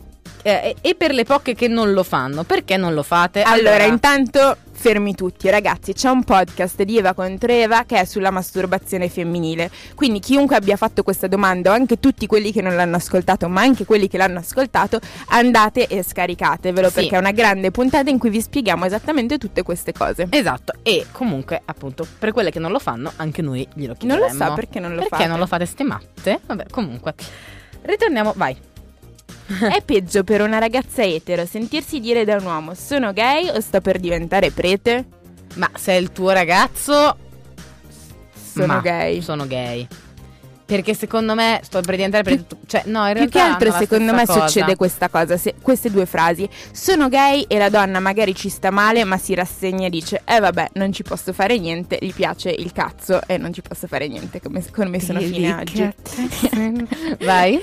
[0.46, 3.42] eh, e per le poche che non lo fanno, perché non lo fate?
[3.42, 5.92] Allora, intanto fermi tutti, ragazzi.
[5.92, 9.70] C'è un podcast di Eva contro Eva che è sulla masturbazione femminile.
[9.96, 13.62] Quindi, chiunque abbia fatto questa domanda, o anche tutti quelli che non l'hanno ascoltato, ma
[13.62, 16.94] anche quelli che l'hanno ascoltato, andate e scaricatevelo Sì.
[16.94, 20.28] perché è una grande puntata in cui vi spieghiamo esattamente tutte queste cose.
[20.30, 24.38] Esatto, e comunque, appunto, per quelle che non lo fanno, anche noi glielo Non chiederemo.
[24.38, 25.26] lo so perché non lo perché fate.
[25.28, 26.40] non lo fate, ste matte?
[26.46, 27.14] Vabbè, comunque.
[27.82, 28.56] Ritorniamo, vai.
[29.70, 33.80] È peggio per una ragazza etero sentirsi dire da un uomo sono gay o sto
[33.80, 35.04] per diventare prete?
[35.54, 37.16] Ma se è il tuo ragazzo,
[38.52, 39.22] Sono ma gay.
[39.22, 39.86] Sono gay.
[40.66, 44.12] Perché secondo me sto per diventare per cioè no, in Più che realtà altro secondo
[44.12, 44.48] me cosa.
[44.48, 46.48] succede questa cosa, se- queste due frasi.
[46.72, 50.40] Sono gay e la donna magari ci sta male ma si rassegna e dice eh
[50.40, 54.08] vabbè non ci posso fare niente, gli piace il cazzo e non ci posso fare
[54.08, 55.88] niente come, come sono fine oggi.
[57.24, 57.60] Vai.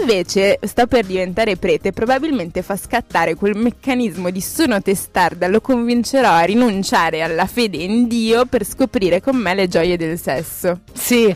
[0.00, 6.30] Invece sto per diventare prete probabilmente fa scattare quel meccanismo di sono testarda, lo convincerò
[6.30, 10.80] a rinunciare alla fede in Dio per scoprire con me le gioie del sesso.
[10.92, 11.34] Sì.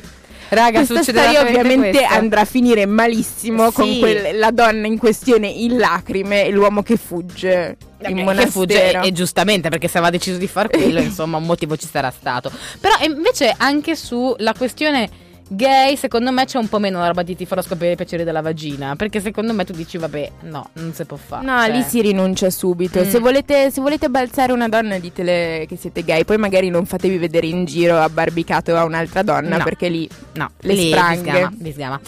[0.50, 2.14] Raga, Questa storia ovviamente questo.
[2.14, 3.98] andrà a finire malissimo con Sì.
[3.98, 8.50] quel- la donna in questione in lacrime e l'uomo che fugge che monastero.
[8.50, 12.10] fugge e giustamente perché se aveva deciso di far quello insomma un motivo ci sarà
[12.10, 15.10] stato però invece anche sulla questione
[15.48, 18.22] gay secondo me c'è un po' meno la roba di ti farò scoprire i piaceri
[18.24, 21.70] della vagina perché secondo me tu dici vabbè no non si può fare No, Cioè,
[21.70, 23.00] lì si rinuncia subito.
[23.00, 23.08] Mm.
[23.08, 26.24] Se, volete, se volete balzare una donna, ditele che siete gay.
[26.24, 29.64] Poi magari non fatevi vedere in giro abbarbicato a un'altra donna, No.
[29.64, 31.20] perché lì no le lì spranghe.
[31.22, 32.00] vi sgama, vi sgama.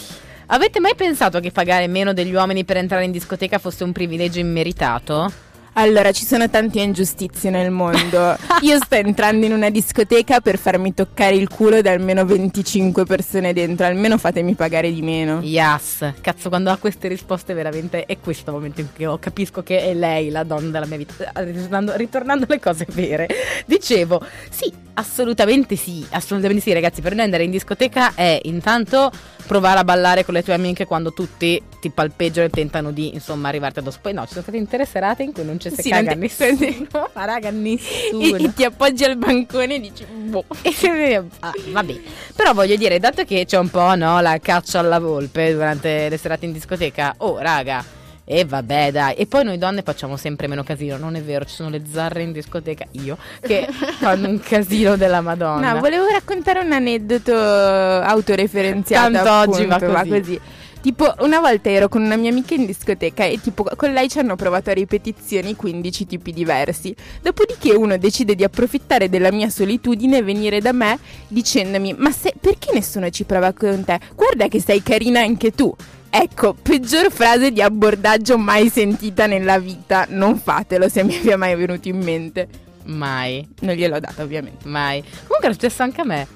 [0.46, 4.38] avete mai pensato che pagare meno degli uomini per entrare in discoteca fosse un privilegio
[4.40, 5.31] immeritato?
[5.75, 8.37] Allora, ci sono tante ingiustizie nel mondo.
[8.63, 13.53] Io sto entrando in una discoteca per farmi toccare il culo da almeno 25 persone
[13.53, 13.87] dentro.
[13.87, 15.41] Almeno fatemi pagare di meno.
[15.43, 19.63] Yes, cazzo, quando ha queste risposte veramente è questo il momento in cui io capisco
[19.63, 21.33] che è lei la donna della mia vita.
[21.33, 23.29] Eh, Ritornando, ritornando alle cose vere,
[23.67, 29.11] dicevo, sì, assolutamente sì, assolutamente sì, ragazzi, per noi andare in discoteca è intanto
[29.51, 33.49] provare a ballare con le tue amiche quando tutti ti palpeggiano e tentano di, insomma,
[33.49, 33.99] arrivarti addosso.
[34.01, 36.19] Poi no, ci sono state intere serate in cui non c'è se Sì, caga ti-
[36.19, 38.37] nessuno, ma raga, nessuno.
[38.37, 40.45] E, e ti appoggi al bancone e dici, boh.
[41.41, 42.01] Ah, vabbè,
[42.37, 46.17] però voglio dire, dato che c'è un po' no, la caccia alla volpe durante le
[46.17, 47.85] serate in discoteca, oh raga,
[48.33, 51.53] e vabbè dai, e poi noi donne facciamo sempre meno casino, non è vero, ci
[51.57, 53.66] sono le zarre in discoteca, io, che
[53.99, 55.73] fanno un casino della Madonna.
[55.73, 59.11] No, volevo raccontare un aneddoto autoreferenziato.
[59.11, 60.41] Tanto oggi va appunto, così.
[60.81, 64.20] Tipo, una volta ero con una mia amica in discoteca e tipo con lei ci
[64.20, 66.95] hanno provato a ripetizioni 15 tipi diversi.
[67.20, 72.33] Dopodiché uno decide di approfittare della mia solitudine e venire da me dicendomi "Ma se,
[72.41, 73.99] perché nessuno ci prova con te?
[74.14, 75.74] Guarda che sei carina anche tu".
[76.13, 80.07] Ecco, peggior frase di abbordaggio mai sentita nella vita.
[80.09, 82.49] Non fatelo se mi è mai venuto in mente.
[82.85, 84.67] Mai, Non gliel'ho data, ovviamente.
[84.69, 85.03] mai.
[85.03, 86.27] Comunque è successo anche a me.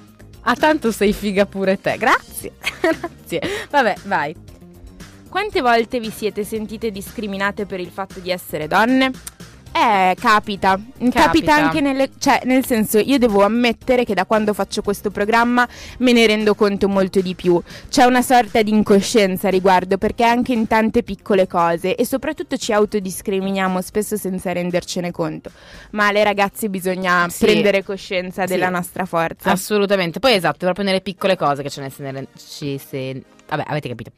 [0.47, 1.97] Ah, tanto sei figa pure te.
[1.97, 2.53] Grazie.
[2.79, 3.41] Grazie.
[3.69, 4.33] Vabbè, vai.
[5.27, 9.11] Quante volte vi siete sentite discriminate per il fatto di essere donne?
[9.77, 10.79] Eh, capita.
[10.97, 11.21] capita.
[11.21, 11.53] Capita.
[11.55, 12.09] anche nelle...
[12.17, 15.67] Cioè, nel senso, io devo ammettere che da quando faccio questo programma
[15.97, 17.61] me ne rendo conto molto di più.
[17.89, 22.55] C'è una sorta di incoscienza a riguardo, perché anche in tante piccole cose e soprattutto
[22.55, 25.51] ci autodiscriminiamo spesso senza rendercene conto.
[25.91, 27.43] Ma alle ragazze bisogna Sì.
[27.43, 28.71] prendere coscienza della Sì.
[28.71, 29.51] nostra forza.
[29.51, 30.19] Assolutamente.
[30.19, 33.87] Poi esatto, proprio nelle piccole cose che ce ne, se ne ci se- Vabbè, avete
[33.87, 34.11] capito.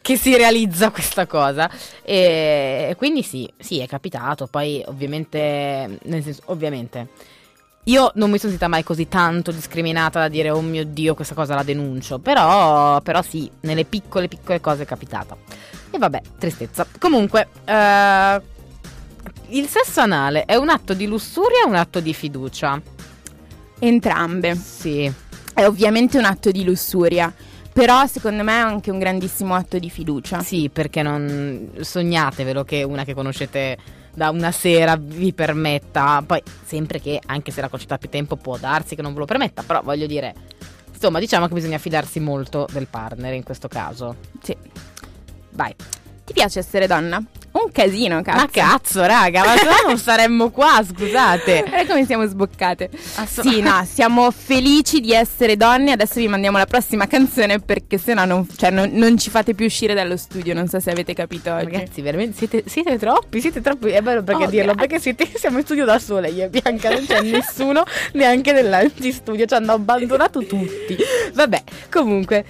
[0.00, 1.70] Che si realizza questa cosa.
[2.02, 4.46] E, quindi sì, sì, è capitato.
[4.46, 7.08] Poi ovviamente, nel senso, ovviamente.
[7.88, 11.34] Io non mi sono sentita mai così tanto discriminata da dire oh mio dio questa
[11.34, 15.36] cosa la denuncio, però, però sì, nelle piccole piccole cose è capitata.
[15.90, 16.86] E vabbè, tristezza.
[16.98, 18.40] Comunque, eh,
[19.48, 22.80] il sesso anale è un atto di lussuria o un atto di fiducia?
[23.78, 24.54] Entrambe.
[24.56, 25.12] Sì.
[25.52, 27.32] È ovviamente un atto di lussuria,
[27.74, 30.40] però secondo me è anche un grandissimo atto di fiducia.
[30.42, 33.76] Sì, perché non sognatevelo che una che conoscete
[34.14, 38.36] da una sera vi permetta, poi sempre che anche se la conoscete da più tempo
[38.36, 40.32] può darsi che non ve lo permetta, però voglio dire,
[40.92, 44.18] insomma, diciamo che bisogna fidarsi molto del partner in questo caso.
[44.40, 44.56] Sì.
[45.50, 45.74] Vai.
[46.24, 47.22] Ti piace essere donna?
[47.52, 48.36] Un casino, cazzo.
[48.38, 51.62] Ma cazzo, raga, ma se no non saremmo qua, scusate.
[51.68, 52.90] Guarda come siamo sboccate.
[53.16, 55.92] Asso- Sì, no, siamo felici di essere donne.
[55.92, 59.66] Adesso vi mandiamo la prossima canzone perché sennò non, cioè, non, non ci fate più
[59.66, 60.52] uscire dallo studio.
[60.54, 61.64] Non so se avete capito oggi.
[61.66, 63.90] Ragazzi, veramente siete, siete troppi, siete troppi.
[63.90, 64.88] È bello perché Oh, dirlo, grazie.
[64.88, 69.44] perché siete, siamo in studio da sole, io e Bianca, non c'è nessuno neanche nell'antistudio,
[69.46, 70.96] ci hanno abbandonato tutti.
[71.34, 72.44] Vabbè, comunque,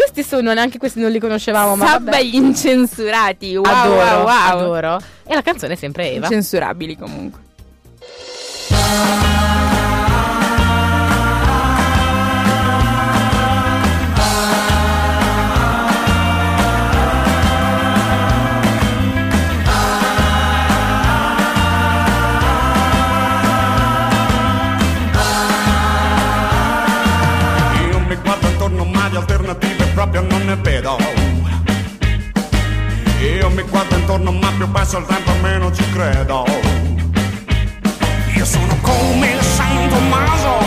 [0.00, 2.22] questi sono, neanche questi non li conoscevamo, ma Sabba vabbè.
[2.22, 3.54] gli incensurati.
[3.56, 4.48] Wow, adoro, wow, wow.
[4.48, 5.00] adoro.
[5.26, 6.26] E la canzone è sempre Eva.
[6.26, 7.48] Incensurabili comunque.
[33.20, 36.46] Io mi guardo intorno ma più passa il tempo meno ci credo.
[38.34, 40.58] Io sono come il San Tommaso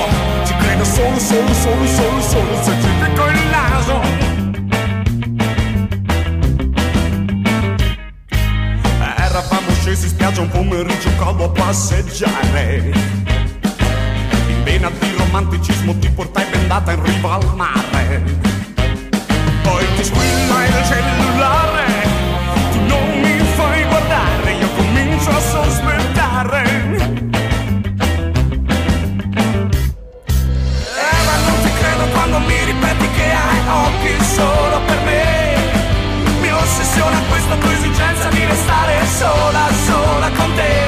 [0.46, 4.02] Ci credo solo, solo, solo, solo, solo se ci picco il naso.
[9.18, 12.92] Eravamo scesi in spiaggia un pomeriggio caldo a passeggiare.
[14.48, 18.22] In vena di romanticismo ti portai bendata in riva al mare.
[19.64, 21.73] Poi ti squilla il cellulare
[36.94, 40.83] Mi ossessiona questa tua esigenza di restare sola, sola con te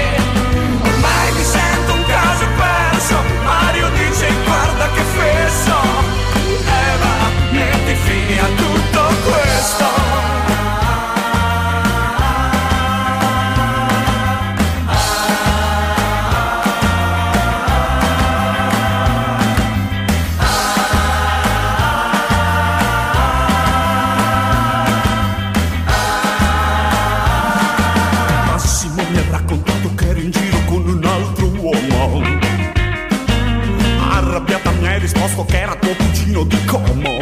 [36.35, 37.14] era tuo cugino di Como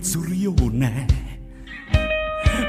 [0.00, 1.06] rione.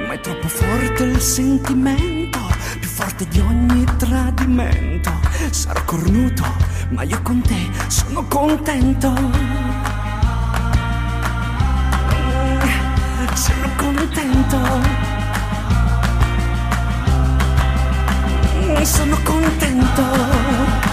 [0.08, 2.40] ma è troppo forte il sentimento,
[2.80, 5.12] più forte di ogni tradimento.
[5.52, 6.44] Sarò cornuto,
[6.90, 9.14] ma io con te sono contento.
[13.36, 14.58] Sono contento.
[18.84, 20.89] Sono contento.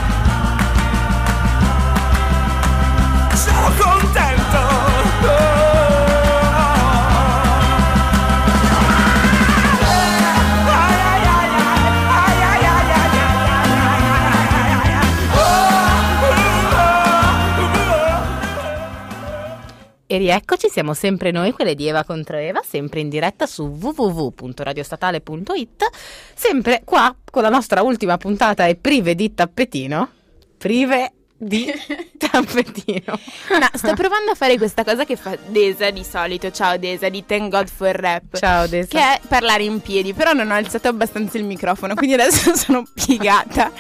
[20.17, 25.89] E rieccoci, siamo sempre noi, quelle di Eva contro Eva, sempre in diretta su www.radiostatale.it,
[26.35, 30.09] sempre qua con la nostra ultima puntata e prive di tappetino.
[30.57, 31.71] Prive di
[32.17, 33.19] tappetino.
[33.51, 36.51] No, sto provando a fare questa cosa che fa Desa di solito.
[36.51, 38.37] Ciao Desa di Thank God for Rap.
[38.39, 38.89] Ciao Desa.
[38.89, 42.85] Che è parlare in piedi, però non ho alzato abbastanza il microfono, quindi adesso sono
[42.93, 43.71] piegata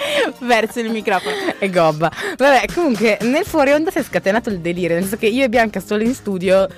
[0.40, 1.34] verso il microfono.
[1.59, 2.11] e gobba.
[2.36, 5.48] Vabbè, comunque nel fuori onda si è scatenato il delirio, nel senso che io e
[5.48, 6.68] Bianca solo in studio,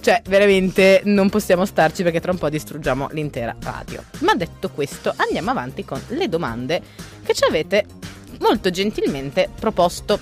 [0.00, 4.02] cioè veramente non possiamo starci perché tra un po' distruggiamo l'intera radio.
[4.20, 6.82] Ma detto questo, andiamo avanti con le domande
[7.24, 7.84] che ci avete
[8.40, 10.18] molto gentilmente proposto.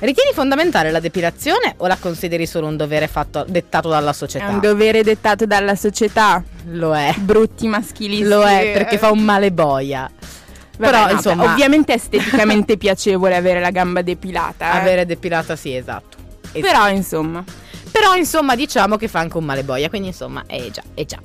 [0.00, 4.48] Ritieni fondamentale la depilazione o la consideri solo un dovere fatto, dettato dalla È società?
[4.48, 6.42] un dovere dettato dalla società.
[6.70, 7.14] Lo è.
[7.18, 8.24] Brutti maschilisti.
[8.26, 10.10] Lo è perché fa un male boia.
[10.78, 14.72] Vabbè, Però, no, insomma, ovviamente è esteticamente piacevole avere la gamba depilata.
[14.72, 14.76] eh.
[14.78, 16.16] avere depilata sì, esatto.
[16.52, 16.60] Esatto.
[16.60, 17.44] Però insomma,
[17.92, 21.20] Però insomma diciamo che fa anche un male boia, quindi insomma, eh già, eh già.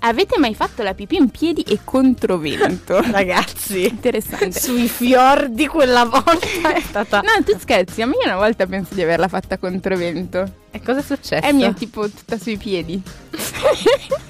[0.00, 3.00] Avete mai fatto la pipì in piedi e controvento?
[3.10, 4.58] Ragazzi, Interessante.
[4.58, 7.20] sui fiordi quella volta è stata...
[7.20, 10.66] No, tu scherzi, a me una volta penso di averla fatta controvento.
[10.70, 11.46] E cosa è successo?
[11.46, 13.00] È mia tipo tutta sui piedi.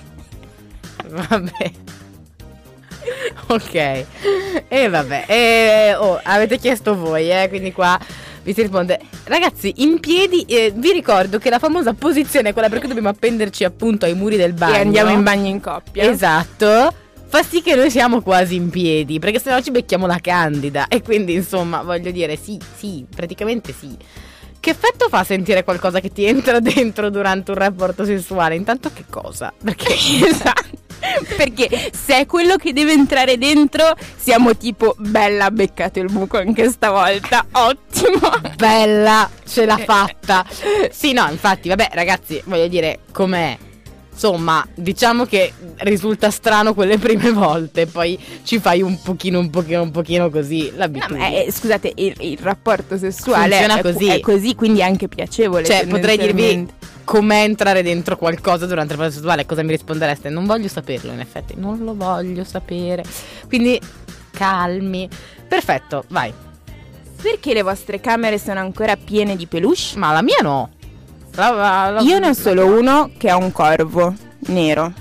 [1.09, 1.73] Vabbè.
[3.47, 3.75] Ok.
[4.69, 5.25] E vabbè.
[5.27, 7.99] E, oh, avete chiesto voi, eh, quindi qua
[8.43, 9.01] vi si risponde.
[9.25, 13.09] Ragazzi, in piedi eh, vi ricordo che la famosa posizione è quella per cui dobbiamo
[13.09, 14.75] appenderci appunto ai muri del bagno.
[14.75, 16.11] E andiamo in bagno in coppia.
[16.11, 16.95] Esatto.
[17.31, 20.89] Fa sì che noi siamo quasi in piedi, perché sennò ci becchiamo la candida.
[20.89, 23.95] E quindi, insomma, voglio dire, sì, sì, praticamente sì.
[24.61, 28.55] Che effetto fa sentire qualcosa che ti entra dentro durante un rapporto sessuale?
[28.55, 29.53] Intanto che cosa?
[29.63, 29.95] Perché
[30.27, 30.77] Esatto.
[31.37, 36.69] Perché se è quello che deve entrare dentro, siamo tipo bella, beccato il buco anche
[36.71, 37.47] stavolta.
[37.53, 38.31] Ottimo.
[38.57, 40.45] bella, ce l'ha fatta.
[40.91, 43.57] Sì, no, infatti, vabbè, ragazzi, voglio dire, com'è?
[44.21, 49.81] Insomma, diciamo che risulta strano quelle prime volte, poi ci fai un pochino, un pochino,
[49.83, 51.19] un pochino così No, l'abitudine.
[51.21, 54.07] ma eh, scusate, il, il rapporto sessuale Funziona è, così.
[54.09, 55.65] è così, quindi è anche piacevole.
[55.65, 56.67] Cioè, potrei dirvi
[57.05, 60.29] com'è entrare dentro qualcosa durante il processo sessuale, cosa mi rispondereste?
[60.31, 63.05] Non voglio saperlo, in effetti, non lo voglio sapere.
[63.47, 63.81] Quindi,
[64.33, 65.09] calmi.
[65.47, 66.33] Perfetto, vai.
[67.23, 69.97] Perché le vostre camere sono ancora piene di peluche?
[69.97, 70.71] Ma la mia no.
[71.39, 74.13] La- la- la- Io ne ho solo uno che ha un corvo
[74.49, 74.93] nero.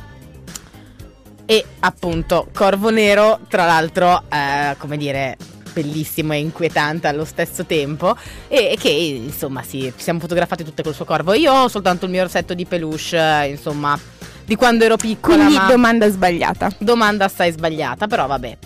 [1.50, 5.36] E appunto, Corvo Nero, tra l'altro, eh, come dire,
[5.74, 8.16] bellissimo e inquietante allo stesso tempo.
[8.50, 11.34] E che insomma, sì, ci siamo fotografati tutte col suo corvo.
[11.34, 13.98] Io ho soltanto il mio orsetto di peluche, insomma,
[14.46, 15.38] di quando ero piccola.
[15.38, 16.70] Quindi ma domanda sbagliata.
[16.78, 18.58] domanda assai sbagliata, però vabbè.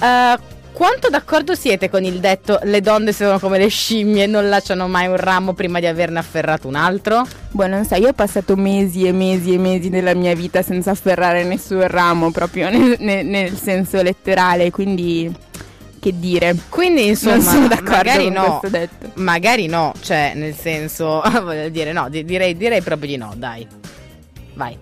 [0.00, 0.38] Eh,
[0.72, 4.88] quanto d'accordo siete con il detto le donne sono come le scimmie e non lasciano
[4.88, 7.26] mai un ramo prima di averne afferrato un altro?
[7.50, 10.90] Boh, non so, io ho passato mesi e mesi e mesi della mia vita senza
[10.90, 15.32] afferrare nessun ramo, proprio nel, nel- nel senso letterale, quindi
[16.00, 16.56] che dire.
[16.68, 18.58] Quindi insomma, non sono d'accordo magari con no.
[18.58, 19.10] questo detto.
[19.20, 23.64] Magari no, cioè nel senso, voglio dire no, di- direi, direi proprio di no, dai.
[24.54, 24.76] Vai.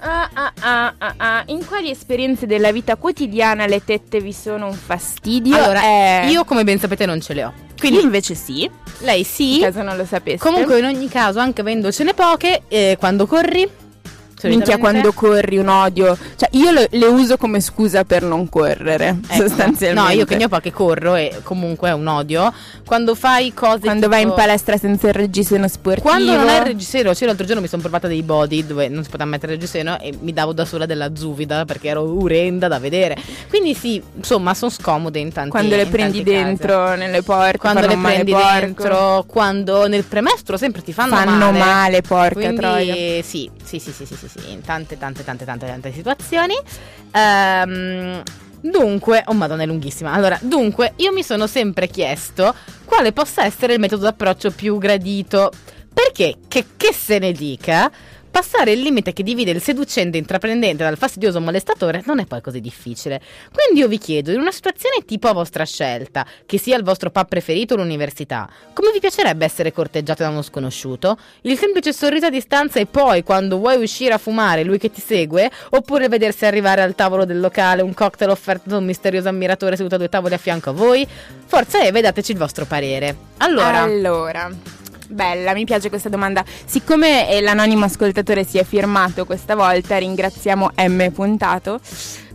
[0.00, 1.42] Ah, ah, ah, ah, ah.
[1.46, 5.56] In quali esperienze della vita quotidiana le tette vi sono un fastidio?
[5.56, 7.52] allora, Eh, io come ben sapete non ce le ho.
[7.78, 8.68] Quindi invece sì,
[9.00, 9.58] Lei in sì.
[9.60, 10.38] caso non lo sapeste.
[10.48, 13.68] Comunque in ogni caso, anche avendocene poche, eh, quando corri...
[14.42, 16.16] Minchia solitamente- quando corri un odio.
[16.36, 19.34] Cioè io lo- le uso come scusa per non correre, Ecco.
[19.48, 19.92] sostanzialmente.
[19.92, 22.52] No, io che ne ho poche corro e comunque è un odio.
[22.84, 26.08] Quando fai cose Quando tipo- vai in palestra senza il reggiseno sportivo.
[26.08, 29.02] Quando non hai il reggiseno, cioè l'altro giorno mi sono provata dei body dove non
[29.02, 32.68] si poteva mettere il reggiseno e mi davo da sola della zuvida perché ero urenda
[32.68, 33.16] da vedere.
[33.48, 36.44] Quindi sì, insomma, sono scomode in tanti Quando le prendi tanti casi.
[36.44, 38.58] dentro nelle porte, Quando le male, prendi porco.
[38.60, 42.94] dentro, quando nel premestro sempre ti fanno, fanno male, porca Quindi troia.
[43.22, 46.54] sì, sì, sì, sì, sì, sì, sì, in tante, tante, tante, tante, tante situazioni.
[47.12, 48.22] Ehm,
[48.60, 50.12] dunque, oh madonna è lunghissima.
[50.12, 52.54] Allora, dunque, io mi sono sempre chiesto
[52.84, 55.50] quale possa essere il metodo d'approccio più gradito.
[55.92, 57.90] Perché, che, che se ne dica,
[58.38, 62.60] passare il limite che divide il seducente intraprendente dal fastidioso molestatore non è poi così
[62.60, 63.20] difficile.
[63.52, 67.10] Quindi io vi chiedo, in una situazione tipo a vostra scelta, che sia il vostro
[67.10, 71.18] pub preferito o l'università, come vi piacerebbe essere corteggiate da uno sconosciuto?
[71.40, 75.00] Il semplice sorriso a distanza e poi, quando vuoi uscire a fumare, lui che ti
[75.00, 75.50] segue?
[75.70, 79.96] Oppure vedersi arrivare al tavolo del locale un cocktail offerto da un misterioso ammiratore seduto
[79.96, 81.04] a due tavoli a fianco a voi?
[81.44, 83.16] Forza Eve, dateci il vostro parere.
[83.38, 84.48] Allora, Allora,
[85.08, 86.44] bella, mi piace questa domanda.
[86.64, 91.10] Siccome eh, l'anonimo ascoltatore si è firmato questa volta, ringraziamo M.
[91.10, 91.80] Puntato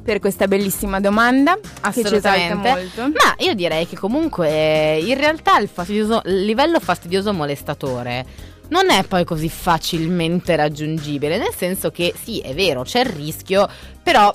[0.03, 2.91] per questa bellissima domanda Assolutamente.
[2.97, 8.25] Ma io direi che comunque eh, in realtà il, fastidioso, il livello fastidioso molestatore
[8.67, 13.69] non è poi così facilmente raggiungibile, nel senso che sì, è vero, c'è il rischio,
[14.01, 14.33] però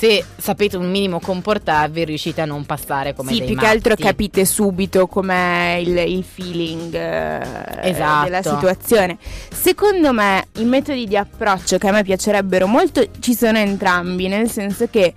[0.00, 3.90] se sapete un minimo comportarvi riuscite a non passare come sì, dei più che altro
[3.90, 4.02] matti.
[4.02, 7.40] capite subito com'è il, il feeling eh,
[7.82, 8.24] Esatto.
[8.24, 9.18] della situazione.
[9.52, 14.48] Secondo me i metodi di approccio che a me piacerebbero molto ci sono entrambi, nel
[14.48, 15.12] senso che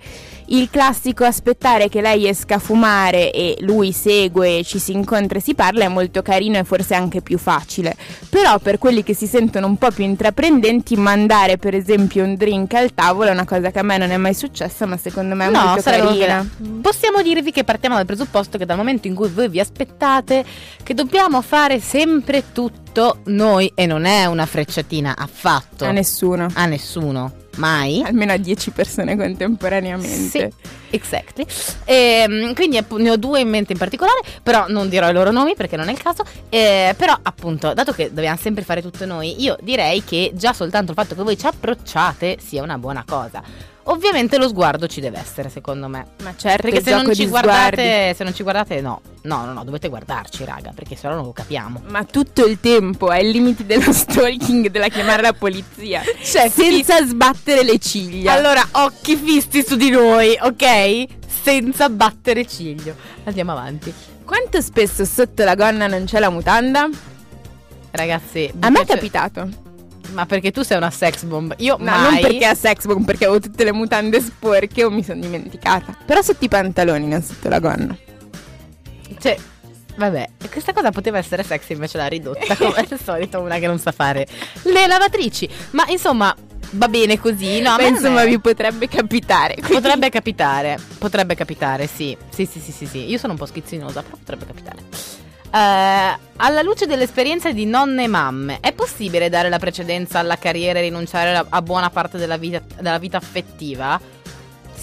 [0.46, 5.40] il classico aspettare che lei esca a fumare e lui segue, ci si incontra e
[5.40, 7.94] si parla è molto carino e forse anche più facile.
[8.28, 12.74] Però per quelli che si sentono un po' più intraprendenti, mandare per esempio un drink
[12.74, 15.46] al tavolo è una cosa che a me non è mai successa, ma secondo me
[15.46, 16.46] è No, molto carina.
[16.80, 20.44] Possiamo dirvi che partiamo dal presupposto che dal momento in cui voi vi aspettate
[20.82, 22.83] che dobbiamo fare sempre tutto
[23.24, 26.46] noi e non è una frecciatina affatto A nessuno.
[26.52, 28.02] a nessuno, mai.
[28.02, 30.28] Almeno a 10 persone contemporaneamente.
[30.28, 30.48] Sì,
[30.90, 31.46] exactly.
[31.84, 35.54] Ehm, quindi ne ho due in mente in particolare, però non dirò i loro nomi
[35.54, 36.24] perché non è il caso.
[36.48, 40.92] Eh, però appunto, dato che dobbiamo sempre fare tutto noi, io direi che già soltanto
[40.92, 43.42] il fatto che voi ci approcciate sia una buona cosa.
[43.84, 46.06] Ovviamente lo sguardo ci deve essere, secondo me.
[46.22, 49.00] Ma certo, Perché il se non guardate, se non ci guardate, no.
[49.22, 51.82] No, no, no, dovete guardarci, raga, perché se no non lo capiamo.
[51.88, 56.02] Ma tutto il tempo, ai limiti dello stalking, della chiamare la polizia.
[56.22, 58.32] Cioè, senza sbattere le ciglia.
[58.32, 61.04] Allora, occhi fissi su di noi, ok?
[61.42, 62.94] Senza battere ciglio.
[63.24, 63.92] Andiamo avanti.
[64.24, 66.88] quanto spesso sotto la gonna non c'è la mutanda?
[67.90, 69.63] Ragazzi, A me è capitato.
[70.12, 71.54] Ma perché tu sei una sex bomb?
[71.58, 72.02] Io No, mai.
[72.02, 75.96] non perché a sex bomb, perché avevo tutte le mutande sporche o mi sono dimenticata.
[76.04, 77.96] Però sotto i pantaloni, non sotto la gonna.
[79.18, 79.36] Cioè,
[79.96, 83.78] vabbè, questa cosa poteva essere sexy, invece l'ha ridotta come al solito una che non
[83.78, 84.26] sa fare
[84.64, 85.48] le lavatrici.
[85.70, 86.34] Ma insomma,
[86.72, 87.76] va bene così, no?
[87.76, 89.54] non insomma, è- vi potrebbe capitare.
[89.54, 92.16] quindi- Potrebbe capitare, potrebbe capitare, sì.
[92.28, 93.08] Sì, sì, sì, sì, sì.
[93.10, 95.13] Io sono un po' schizzinosa, però potrebbe capitare.
[95.54, 100.80] Eh, alla luce dell'esperienza di nonne e mamme, è possibile dare la precedenza alla carriera
[100.80, 104.00] e rinunciare a- buona parte della vita, della vita affettiva?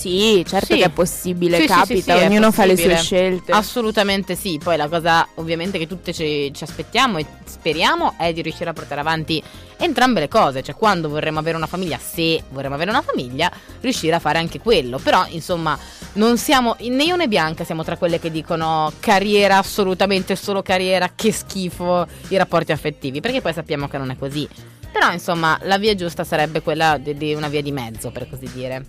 [0.01, 0.79] Sì, certo Sì.
[0.79, 3.51] che è possibile, Sì, capita, sì, ognuno fa le sue scelte.
[3.51, 4.59] Assolutamente sì.
[4.61, 8.73] Poi la cosa, ovviamente, che tutte ci, ci aspettiamo e speriamo è di riuscire a
[8.73, 9.41] portare avanti
[9.77, 10.63] entrambe le cose.
[10.63, 14.59] Cioè, quando vorremmo avere una famiglia, se vorremmo avere una famiglia, riuscire a fare anche
[14.59, 14.97] quello.
[14.97, 15.77] Però, insomma,
[16.13, 21.11] non siamo né io né Bianca siamo tra quelle che dicono carriera, assolutamente solo carriera,
[21.13, 23.19] che schifo i rapporti affettivi.
[23.21, 24.47] Perché poi sappiamo che non è così.
[24.91, 28.49] Però, insomma, la via giusta sarebbe quella di, di una via di mezzo, per così
[28.51, 28.83] dire.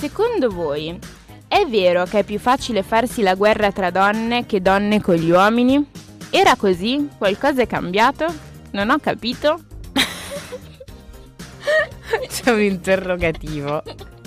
[0.00, 0.98] Secondo voi
[1.46, 5.30] è vero che è più facile farsi la guerra tra donne che donne con gli
[5.30, 5.90] uomini?
[6.30, 7.06] Era così?
[7.18, 8.24] Qualcosa è cambiato?
[8.70, 9.60] Non ho capito.
[12.30, 13.82] C'è un interrogativo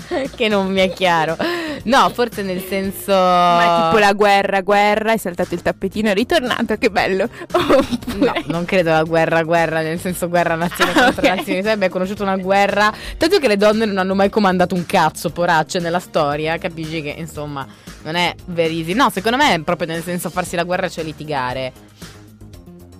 [0.36, 1.36] che non mi è chiaro.
[1.84, 3.12] No, forse nel senso.
[3.12, 7.28] Ma tipo la guerra, guerra, è saltato il tappetino, è ritornato, che bello.
[7.54, 8.44] No, Oppure...
[8.46, 11.36] non credo alla guerra, guerra, nel senso guerra nazione Ah, contro ok.
[11.36, 11.62] nazione.
[11.62, 12.92] Sarebbe conosciuto una guerra.
[13.16, 16.56] Tanto che le donne non hanno mai comandato un cazzo, poracce, nella storia.
[16.58, 17.66] Capisci che, insomma,
[18.02, 18.92] non è easy.
[18.94, 21.72] No, secondo me è proprio nel senso farsi la guerra, cioè litigare.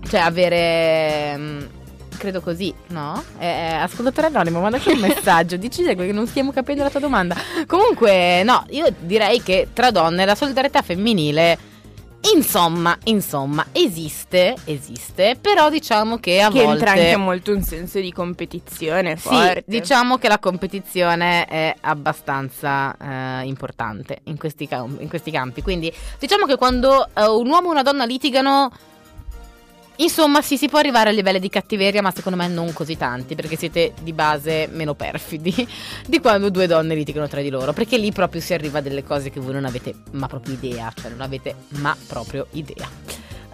[0.09, 1.83] Cioè avere.
[2.19, 3.23] Credo così, no?
[3.39, 7.37] Eh, eh, ascoltatore anonimo, mandaci un messaggio, dici che non stiamo capendo la tua domanda.
[7.67, 11.59] Comunque, no, io direi che tra donne la solidarietà femminile,
[12.35, 16.73] insomma, insomma, esiste, esiste, però diciamo che a Che volte...
[16.73, 19.65] entra anche molto un senso di competizione Sì, forte.
[19.67, 25.61] diciamo che la competizione è abbastanza eh, importante in questi, in questi campi.
[25.63, 28.71] Quindi diciamo che quando eh, un uomo e una donna litigano,
[29.97, 33.35] insomma, sì, si può arrivare a livelli di cattiveria, ma secondo me non così tanti,
[33.35, 35.55] perché siete di base meno perfidi
[36.07, 39.05] di quando due donne litigano tra di loro, perché lì proprio si arriva a delle
[39.05, 42.89] cose che voi non avete ma proprio idea, cioè non avete ma proprio idea.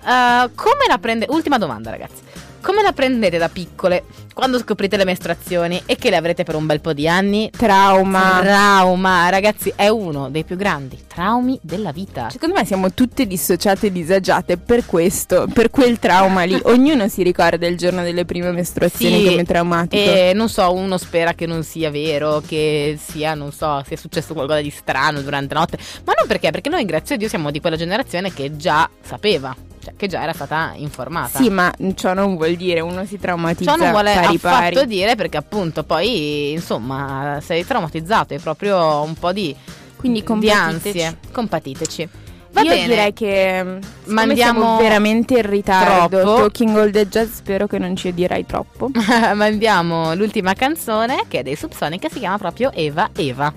[0.02, 1.26] Eh, come la prende?
[1.28, 2.22] Ultima domanda, ragazzi.
[2.60, 4.04] Come la prendete da piccole
[4.34, 7.50] quando scoprite le mestruazioni e che le avrete per un bel po' di anni?
[7.50, 8.40] Trauma.
[8.40, 12.30] Trauma, ragazzi, è uno dei più grandi traumi della vita.
[12.30, 16.58] Secondo me siamo tutte dissociate e disagiate per questo, per quel trauma lì.
[16.64, 20.02] Ognuno si ricorda il giorno delle prime mestruazioni Sì, come traumatico.
[20.02, 24.32] E non so, uno spera che non sia vero, che sia, non so, sia successo
[24.32, 25.78] qualcosa di strano durante la notte.
[26.04, 29.54] Ma non perché, perché noi, grazie a Dio, siamo di quella generazione che già sapeva,
[29.82, 31.38] cioè che già era stata informata.
[31.38, 34.86] Sì, ma ciò non vuol dire uno si traumatizza Ciò non vuole pari affatto pari.
[34.86, 39.54] dire perché appunto poi insomma sei traumatizzato, è proprio un po' di,
[39.96, 41.00] Quindi di compatiteci.
[41.02, 41.18] ansie.
[41.32, 42.08] Compatiteci.
[42.52, 42.86] Va Io bene.
[42.88, 46.20] direi che Mandiamo siamo veramente in ritardo.
[46.20, 46.40] troppo.
[46.40, 48.90] Talking all the jazz, spero che non ci odierai troppo.
[49.34, 53.52] Mandiamo l'ultima canzone che è dei Subsonic che si chiama proprio Eva Eva.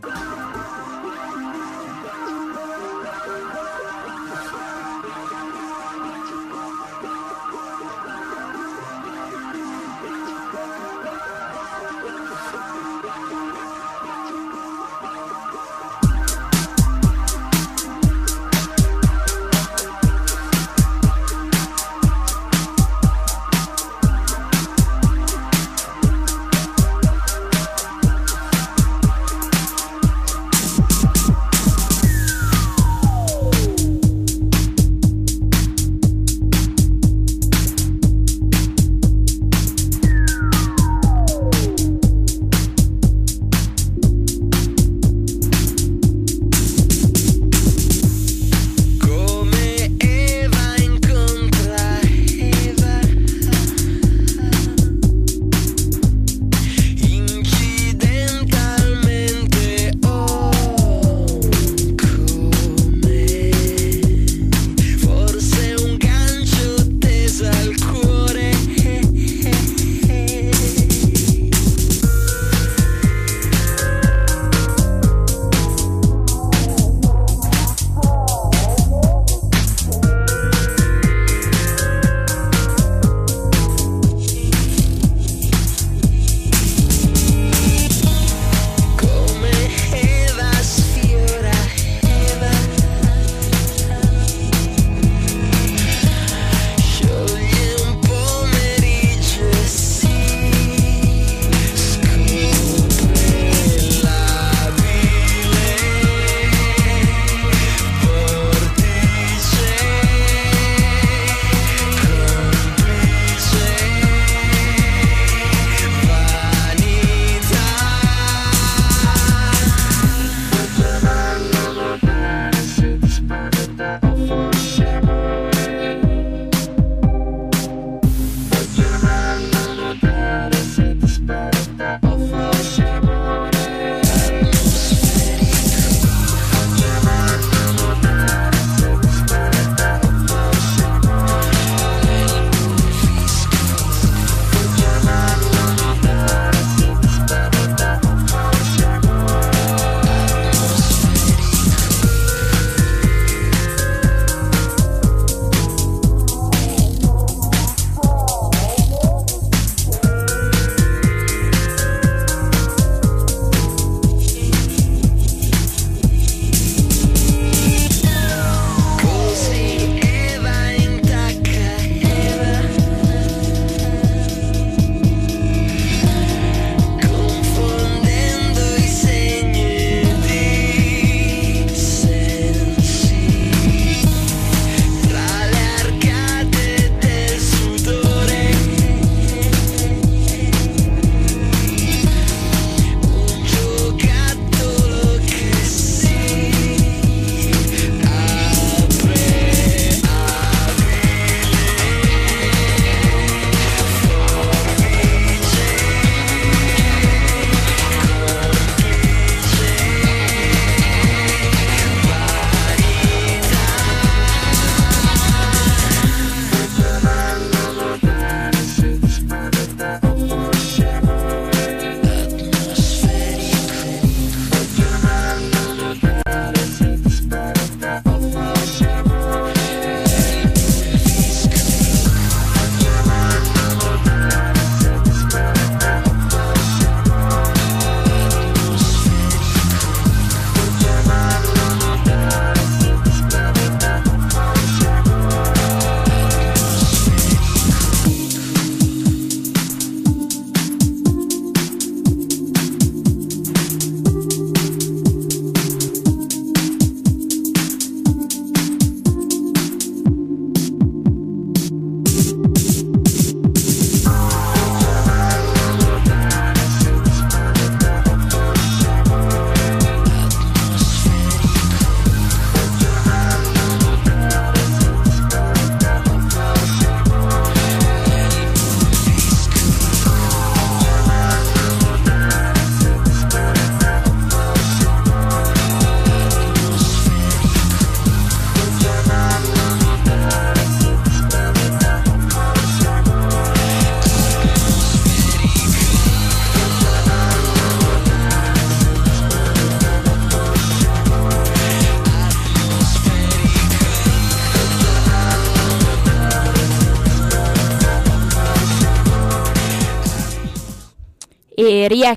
[0.00, 0.35] Eva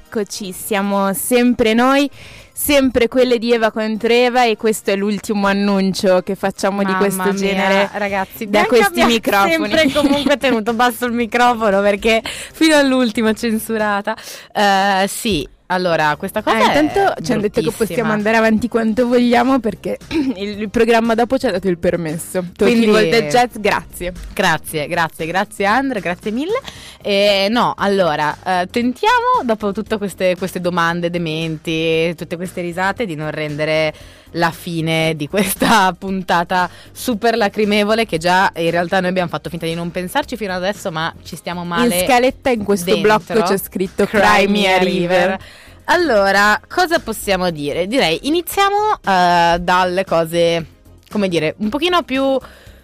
[0.10, 2.10] E rieccoci, siamo sempre noi,
[2.52, 6.98] sempre quelle di Eva contro Eva e questo è l'ultimo annuncio che facciamo di Mamma
[6.98, 9.52] questo mia, genere ragazzi, da questi microfoni.
[9.52, 14.18] sempre comunque tenuto basso il microfono perché fino all'ultimo censurata.
[14.52, 19.08] Eh, sì, allora questa cosa è intanto ci hanno detto che possiamo andare avanti quanto
[19.08, 19.98] vogliamo perché
[20.38, 22.44] il, il programma dopo ci ha dato il permesso.
[22.58, 24.14] Quindi- Quindi Volta Jazz, grazie.
[24.34, 26.60] Grazie, grazie, grazie Andre, grazie mille.
[27.02, 33.16] E no, allora, eh, tentiamo dopo tutte queste, queste domande dementi, tutte queste risate, di
[33.16, 33.94] non rendere
[34.32, 39.66] la fine di questa puntata super lacrimevole che già in realtà noi abbiamo fatto finta
[39.66, 42.00] di non pensarci fino adesso, ma ci stiamo male.
[42.00, 43.20] In scaletta in questo dentro.
[43.20, 45.40] blocco c'è scritto Crimea Crimea River.
[45.86, 47.88] Allora, cosa possiamo dire?
[47.88, 50.66] Direi iniziamo eh, dalle cose,
[51.10, 52.38] come dire, un pochino più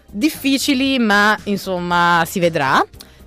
[0.07, 2.83] difficili, ma insomma si vedrà.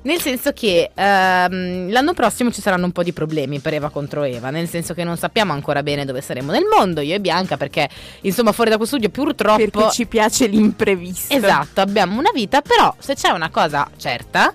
[0.08, 4.22] Nel senso che ehm, l'anno prossimo ci saranno un po' di problemi per Eva contro
[4.22, 7.58] Eva, nel senso che non sappiamo ancora bene dove saremo nel mondo, io e Bianca,
[7.58, 7.86] perché
[8.22, 9.58] insomma fuori da questo studio purtroppo...
[9.58, 11.34] Perché ci piace l'imprevisto.
[11.34, 14.54] Esatto, abbiamo una vita, però se c'è una cosa certa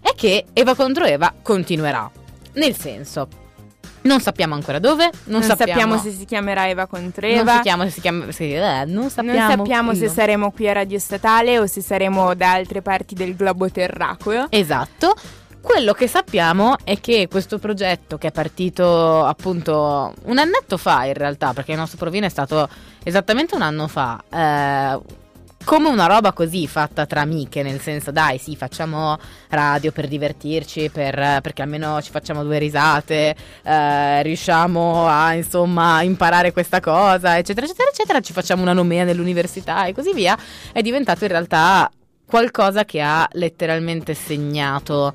[0.00, 2.10] è che Eva contro Eva continuerà.
[2.54, 3.28] Nel senso,
[4.04, 7.52] non sappiamo ancora dove, non, Non, sappiamo, se si chiamerà Eva contro non Eva.
[7.54, 10.98] sappiamo se si chiama se- eh, non sappiamo, Non sappiamo se saremo qui a Radio
[10.98, 14.46] Statale o se saremo da altre parti del globo terracqueo.
[14.50, 15.14] Esatto.
[15.60, 21.14] Quello che sappiamo è che questo progetto che è partito appunto un annetto fa in
[21.14, 22.68] realtà, perché il nostro provino è stato
[23.02, 25.00] esattamente un anno fa, eh,
[25.64, 30.90] come una roba così fatta tra amiche, nel senso dai sì facciamo radio per divertirci,
[30.90, 37.66] per- perché almeno ci facciamo due risate, eh, riusciamo a insomma imparare questa cosa, eccetera,
[37.66, 40.36] eccetera, eccetera, ci facciamo una nomea nell'università e così via,
[40.72, 41.90] è diventato in realtà
[42.26, 45.14] qualcosa che ha letteralmente segnato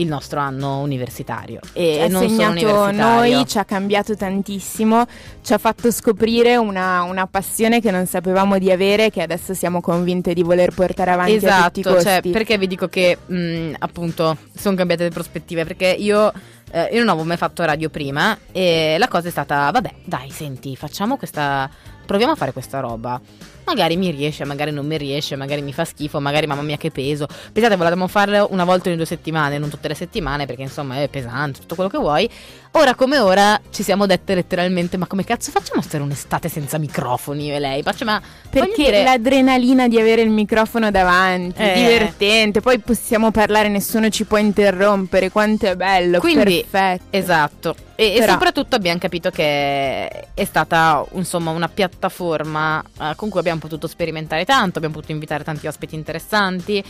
[0.00, 5.06] il nostro anno universitario e non solo noi, ci ha cambiato tantissimo,
[5.42, 9.80] ci ha fatto scoprire una, una passione che non sapevamo di avere, che adesso siamo
[9.80, 15.04] convinte di voler portare avanti Esatto, cioè, perché vi dico che mh, appunto sono cambiate
[15.04, 15.64] le prospettive?
[15.64, 16.32] Perché io,
[16.70, 20.30] eh, io non avevo mai fatto radio prima e la cosa è stata, vabbè, dai,
[20.30, 21.68] senti, facciamo questa,
[22.06, 23.20] proviamo a fare questa roba.
[23.64, 26.90] Magari mi riesce, magari non mi riesce, magari mi fa schifo, magari mamma mia che
[26.90, 27.26] peso.
[27.52, 31.08] Pensate, volevamo farlo una volta ogni due settimane, non tutte le settimane, perché insomma è
[31.08, 32.28] pesante, tutto quello che vuoi.
[32.72, 36.78] Ora come ora ci siamo dette letteralmente, ma come cazzo facciamo a stare un'estate senza
[36.78, 37.82] microfoni io e lei?
[37.82, 41.74] Faccio, ma Perché dire- l'adrenalina di avere il microfono davanti, Eh.
[41.74, 47.16] divertente, poi possiamo parlare, nessuno ci può interrompere, quanto è bello, Quindi, perfetto.
[47.16, 47.74] Esatto.
[47.96, 53.49] E, e soprattutto abbiamo capito che è stata insomma una piattaforma eh, con cui abbiamo
[53.58, 56.82] potuto sperimentare tanto, abbiamo potuto invitare tanti ospiti interessanti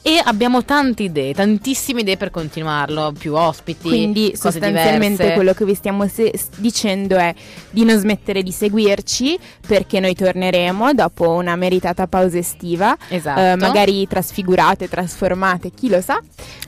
[0.00, 5.34] e abbiamo tante idee, tantissime idee per continuarlo, più ospiti, Quindi sostanzialmente diverse.
[5.34, 7.34] quello che vi stiamo se- dicendo è
[7.70, 13.40] di non smettere di seguirci perché noi torneremo dopo una meritata pausa estiva, Esatto.
[13.40, 16.20] eh, magari trasfigurate, trasformate, chi lo sa,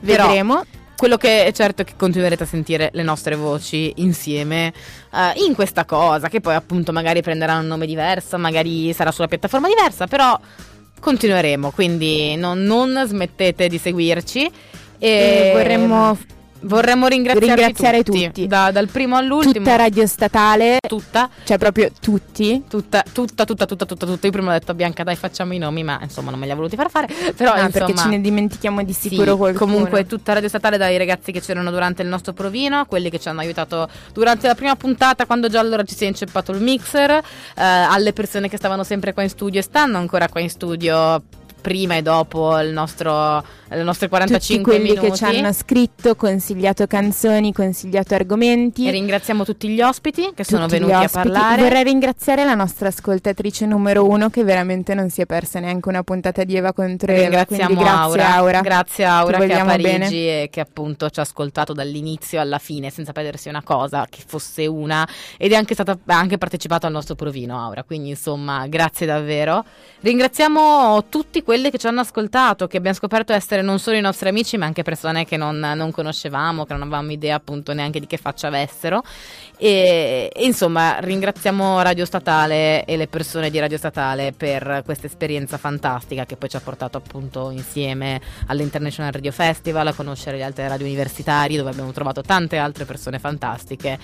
[0.05, 0.63] Però- vedremo.
[1.01, 4.71] Quello che è certo è che continuerete a sentire le nostre voci insieme
[5.15, 9.27] eh, in questa cosa, che poi appunto magari prenderà un nome diverso, magari sarà sulla
[9.27, 10.39] piattaforma diversa, però
[11.01, 14.45] continueremo, quindi non, non smettete di seguirci.
[14.99, 16.19] E, E vorremmo
[16.63, 18.47] vorremmo ringraziare tutti, tutti.
[18.47, 19.65] da- dal primo all'ultimo.
[19.65, 22.65] tutta Radio Statale, tutta, cioè proprio tutti.
[22.69, 24.27] tutta, tutta, tutta, tutta, tutta, tutta.
[24.27, 26.53] Io prima ho detto a Bianca dai facciamo i nomi, ma insomma non me li
[26.53, 27.09] ha voluti far fare.
[27.35, 29.71] Però Ah, insomma, perché ce ne dimentichiamo di sicuro sì, qualcuno.
[29.73, 33.29] Comunque tutta Radio Statale dai ragazzi che c'erano durante il nostro provino, quelli che ci
[33.29, 37.11] hanno aiutato durante la prima puntata quando già allora ci si è inceppato il mixer,
[37.11, 37.23] eh,
[37.55, 41.23] alle persone che stavano sempre qua in studio e stanno ancora qua in studio
[41.61, 45.11] prima e dopo il nostro, le nostre 45 tutti quelli minuti.
[45.11, 48.89] che ci hanno scritto, consigliato canzoni, consigliato argomenti.
[48.89, 51.63] E ringraziamo tutti gli ospiti che sono tutti gli venuti a parlare.
[51.63, 56.03] Vorrei ringraziare la nostra ascoltatrice numero uno che veramente non si è persa neanche una
[56.03, 57.21] puntata di Eva contro Eva.
[57.21, 58.61] Ringraziamo quindi grazie Aura, Aura.
[58.61, 60.43] grazie Aura che è a Parigi bene.
[60.43, 64.67] e che appunto ci ha ascoltato dall'inizio alla fine senza perdersi una cosa, che fosse
[64.67, 65.07] una
[65.37, 69.65] ed è anche stata anche partecipato al nostro provino Aura, quindi insomma grazie davvero.
[70.01, 74.29] Ringraziamo tutti quelli che ci hanno ascoltato, che abbiamo scoperto essere non solo i nostri
[74.29, 78.07] amici ma anche persone che non, non conoscevamo, che non avevamo idea appunto neanche di
[78.07, 79.03] che faccia avessero
[79.63, 85.59] e, e, insomma ringraziamo Radio Statale e le persone di Radio Statale per questa esperienza
[85.59, 90.67] fantastica che poi ci ha portato appunto insieme all'International Radio Festival a conoscere le altre
[90.67, 93.99] radio universitarie dove abbiamo trovato tante altre persone fantastiche,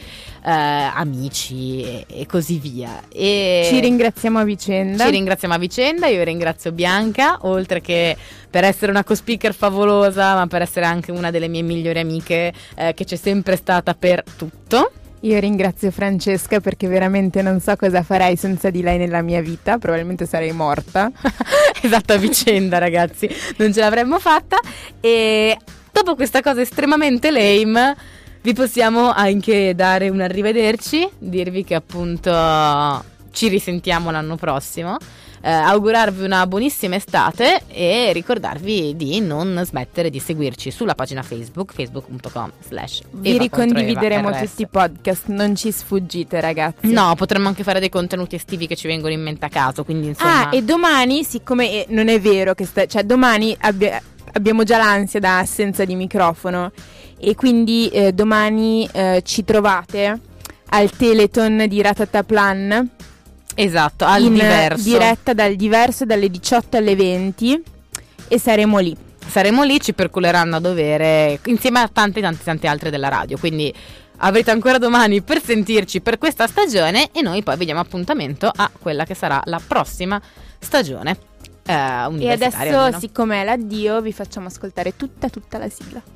[0.44, 3.04] eh, amici e, e così via.
[3.10, 5.04] E Ci ringraziamo a vicenda.
[5.06, 8.14] ci ringraziamo a vicenda, io ringrazio Bianca oltre che
[8.50, 12.92] per essere una co-speaker favolosa, ma per essere anche una delle mie migliori amiche eh,
[12.92, 14.90] che c'è sempre stata per tutto.
[15.26, 19.76] Io ringrazio Francesca perché veramente non so cosa farei senza di lei nella mia vita,
[19.76, 21.10] probabilmente sarei morta.
[21.82, 24.56] Esatta vicenda, ragazzi, non ce l'avremmo fatta.
[25.00, 25.58] E
[25.90, 27.96] dopo questa cosa estremamente lame,
[28.40, 32.30] vi possiamo anche dare un arrivederci, dirvi che appunto
[33.32, 34.96] ci risentiamo l'anno prossimo.
[35.46, 41.72] Eh, augurarvi una buonissima estate e ricordarvi di non smettere di seguirci sulla pagina Facebook,
[41.72, 46.90] facebook.com slash Vi ricondivideremo tutti i podcast, non ci sfuggite ragazzi.
[46.90, 50.08] No, potremmo anche fare dei contenuti estivi che ci vengono in mente a caso, quindi
[50.08, 50.48] insomma...
[50.48, 54.78] Ah, e domani, siccome eh, non è vero che sta, cioè domani abbia, abbiamo già
[54.78, 56.72] l'ansia da assenza di microfono
[57.20, 60.20] e quindi eh, domani eh, ci trovate
[60.70, 62.94] al Teleton di Ratataplan
[63.56, 64.84] Esatto, al in diverso.
[64.84, 67.62] diretta dal diverso dalle 18 alle 20
[68.28, 68.94] e saremo lì.
[69.26, 73.72] Saremo lì, ci perculeranno a dovere insieme a tante tante tante altre della radio, quindi
[74.18, 79.04] avrete ancora domani per sentirci per questa stagione e noi poi vediamo appuntamento a quella
[79.04, 80.20] che sarà la prossima
[80.58, 81.16] stagione.
[81.66, 82.98] Eh, e adesso, almeno.
[82.98, 86.15] siccome è l'addio, vi facciamo ascoltare tutta tutta la sigla.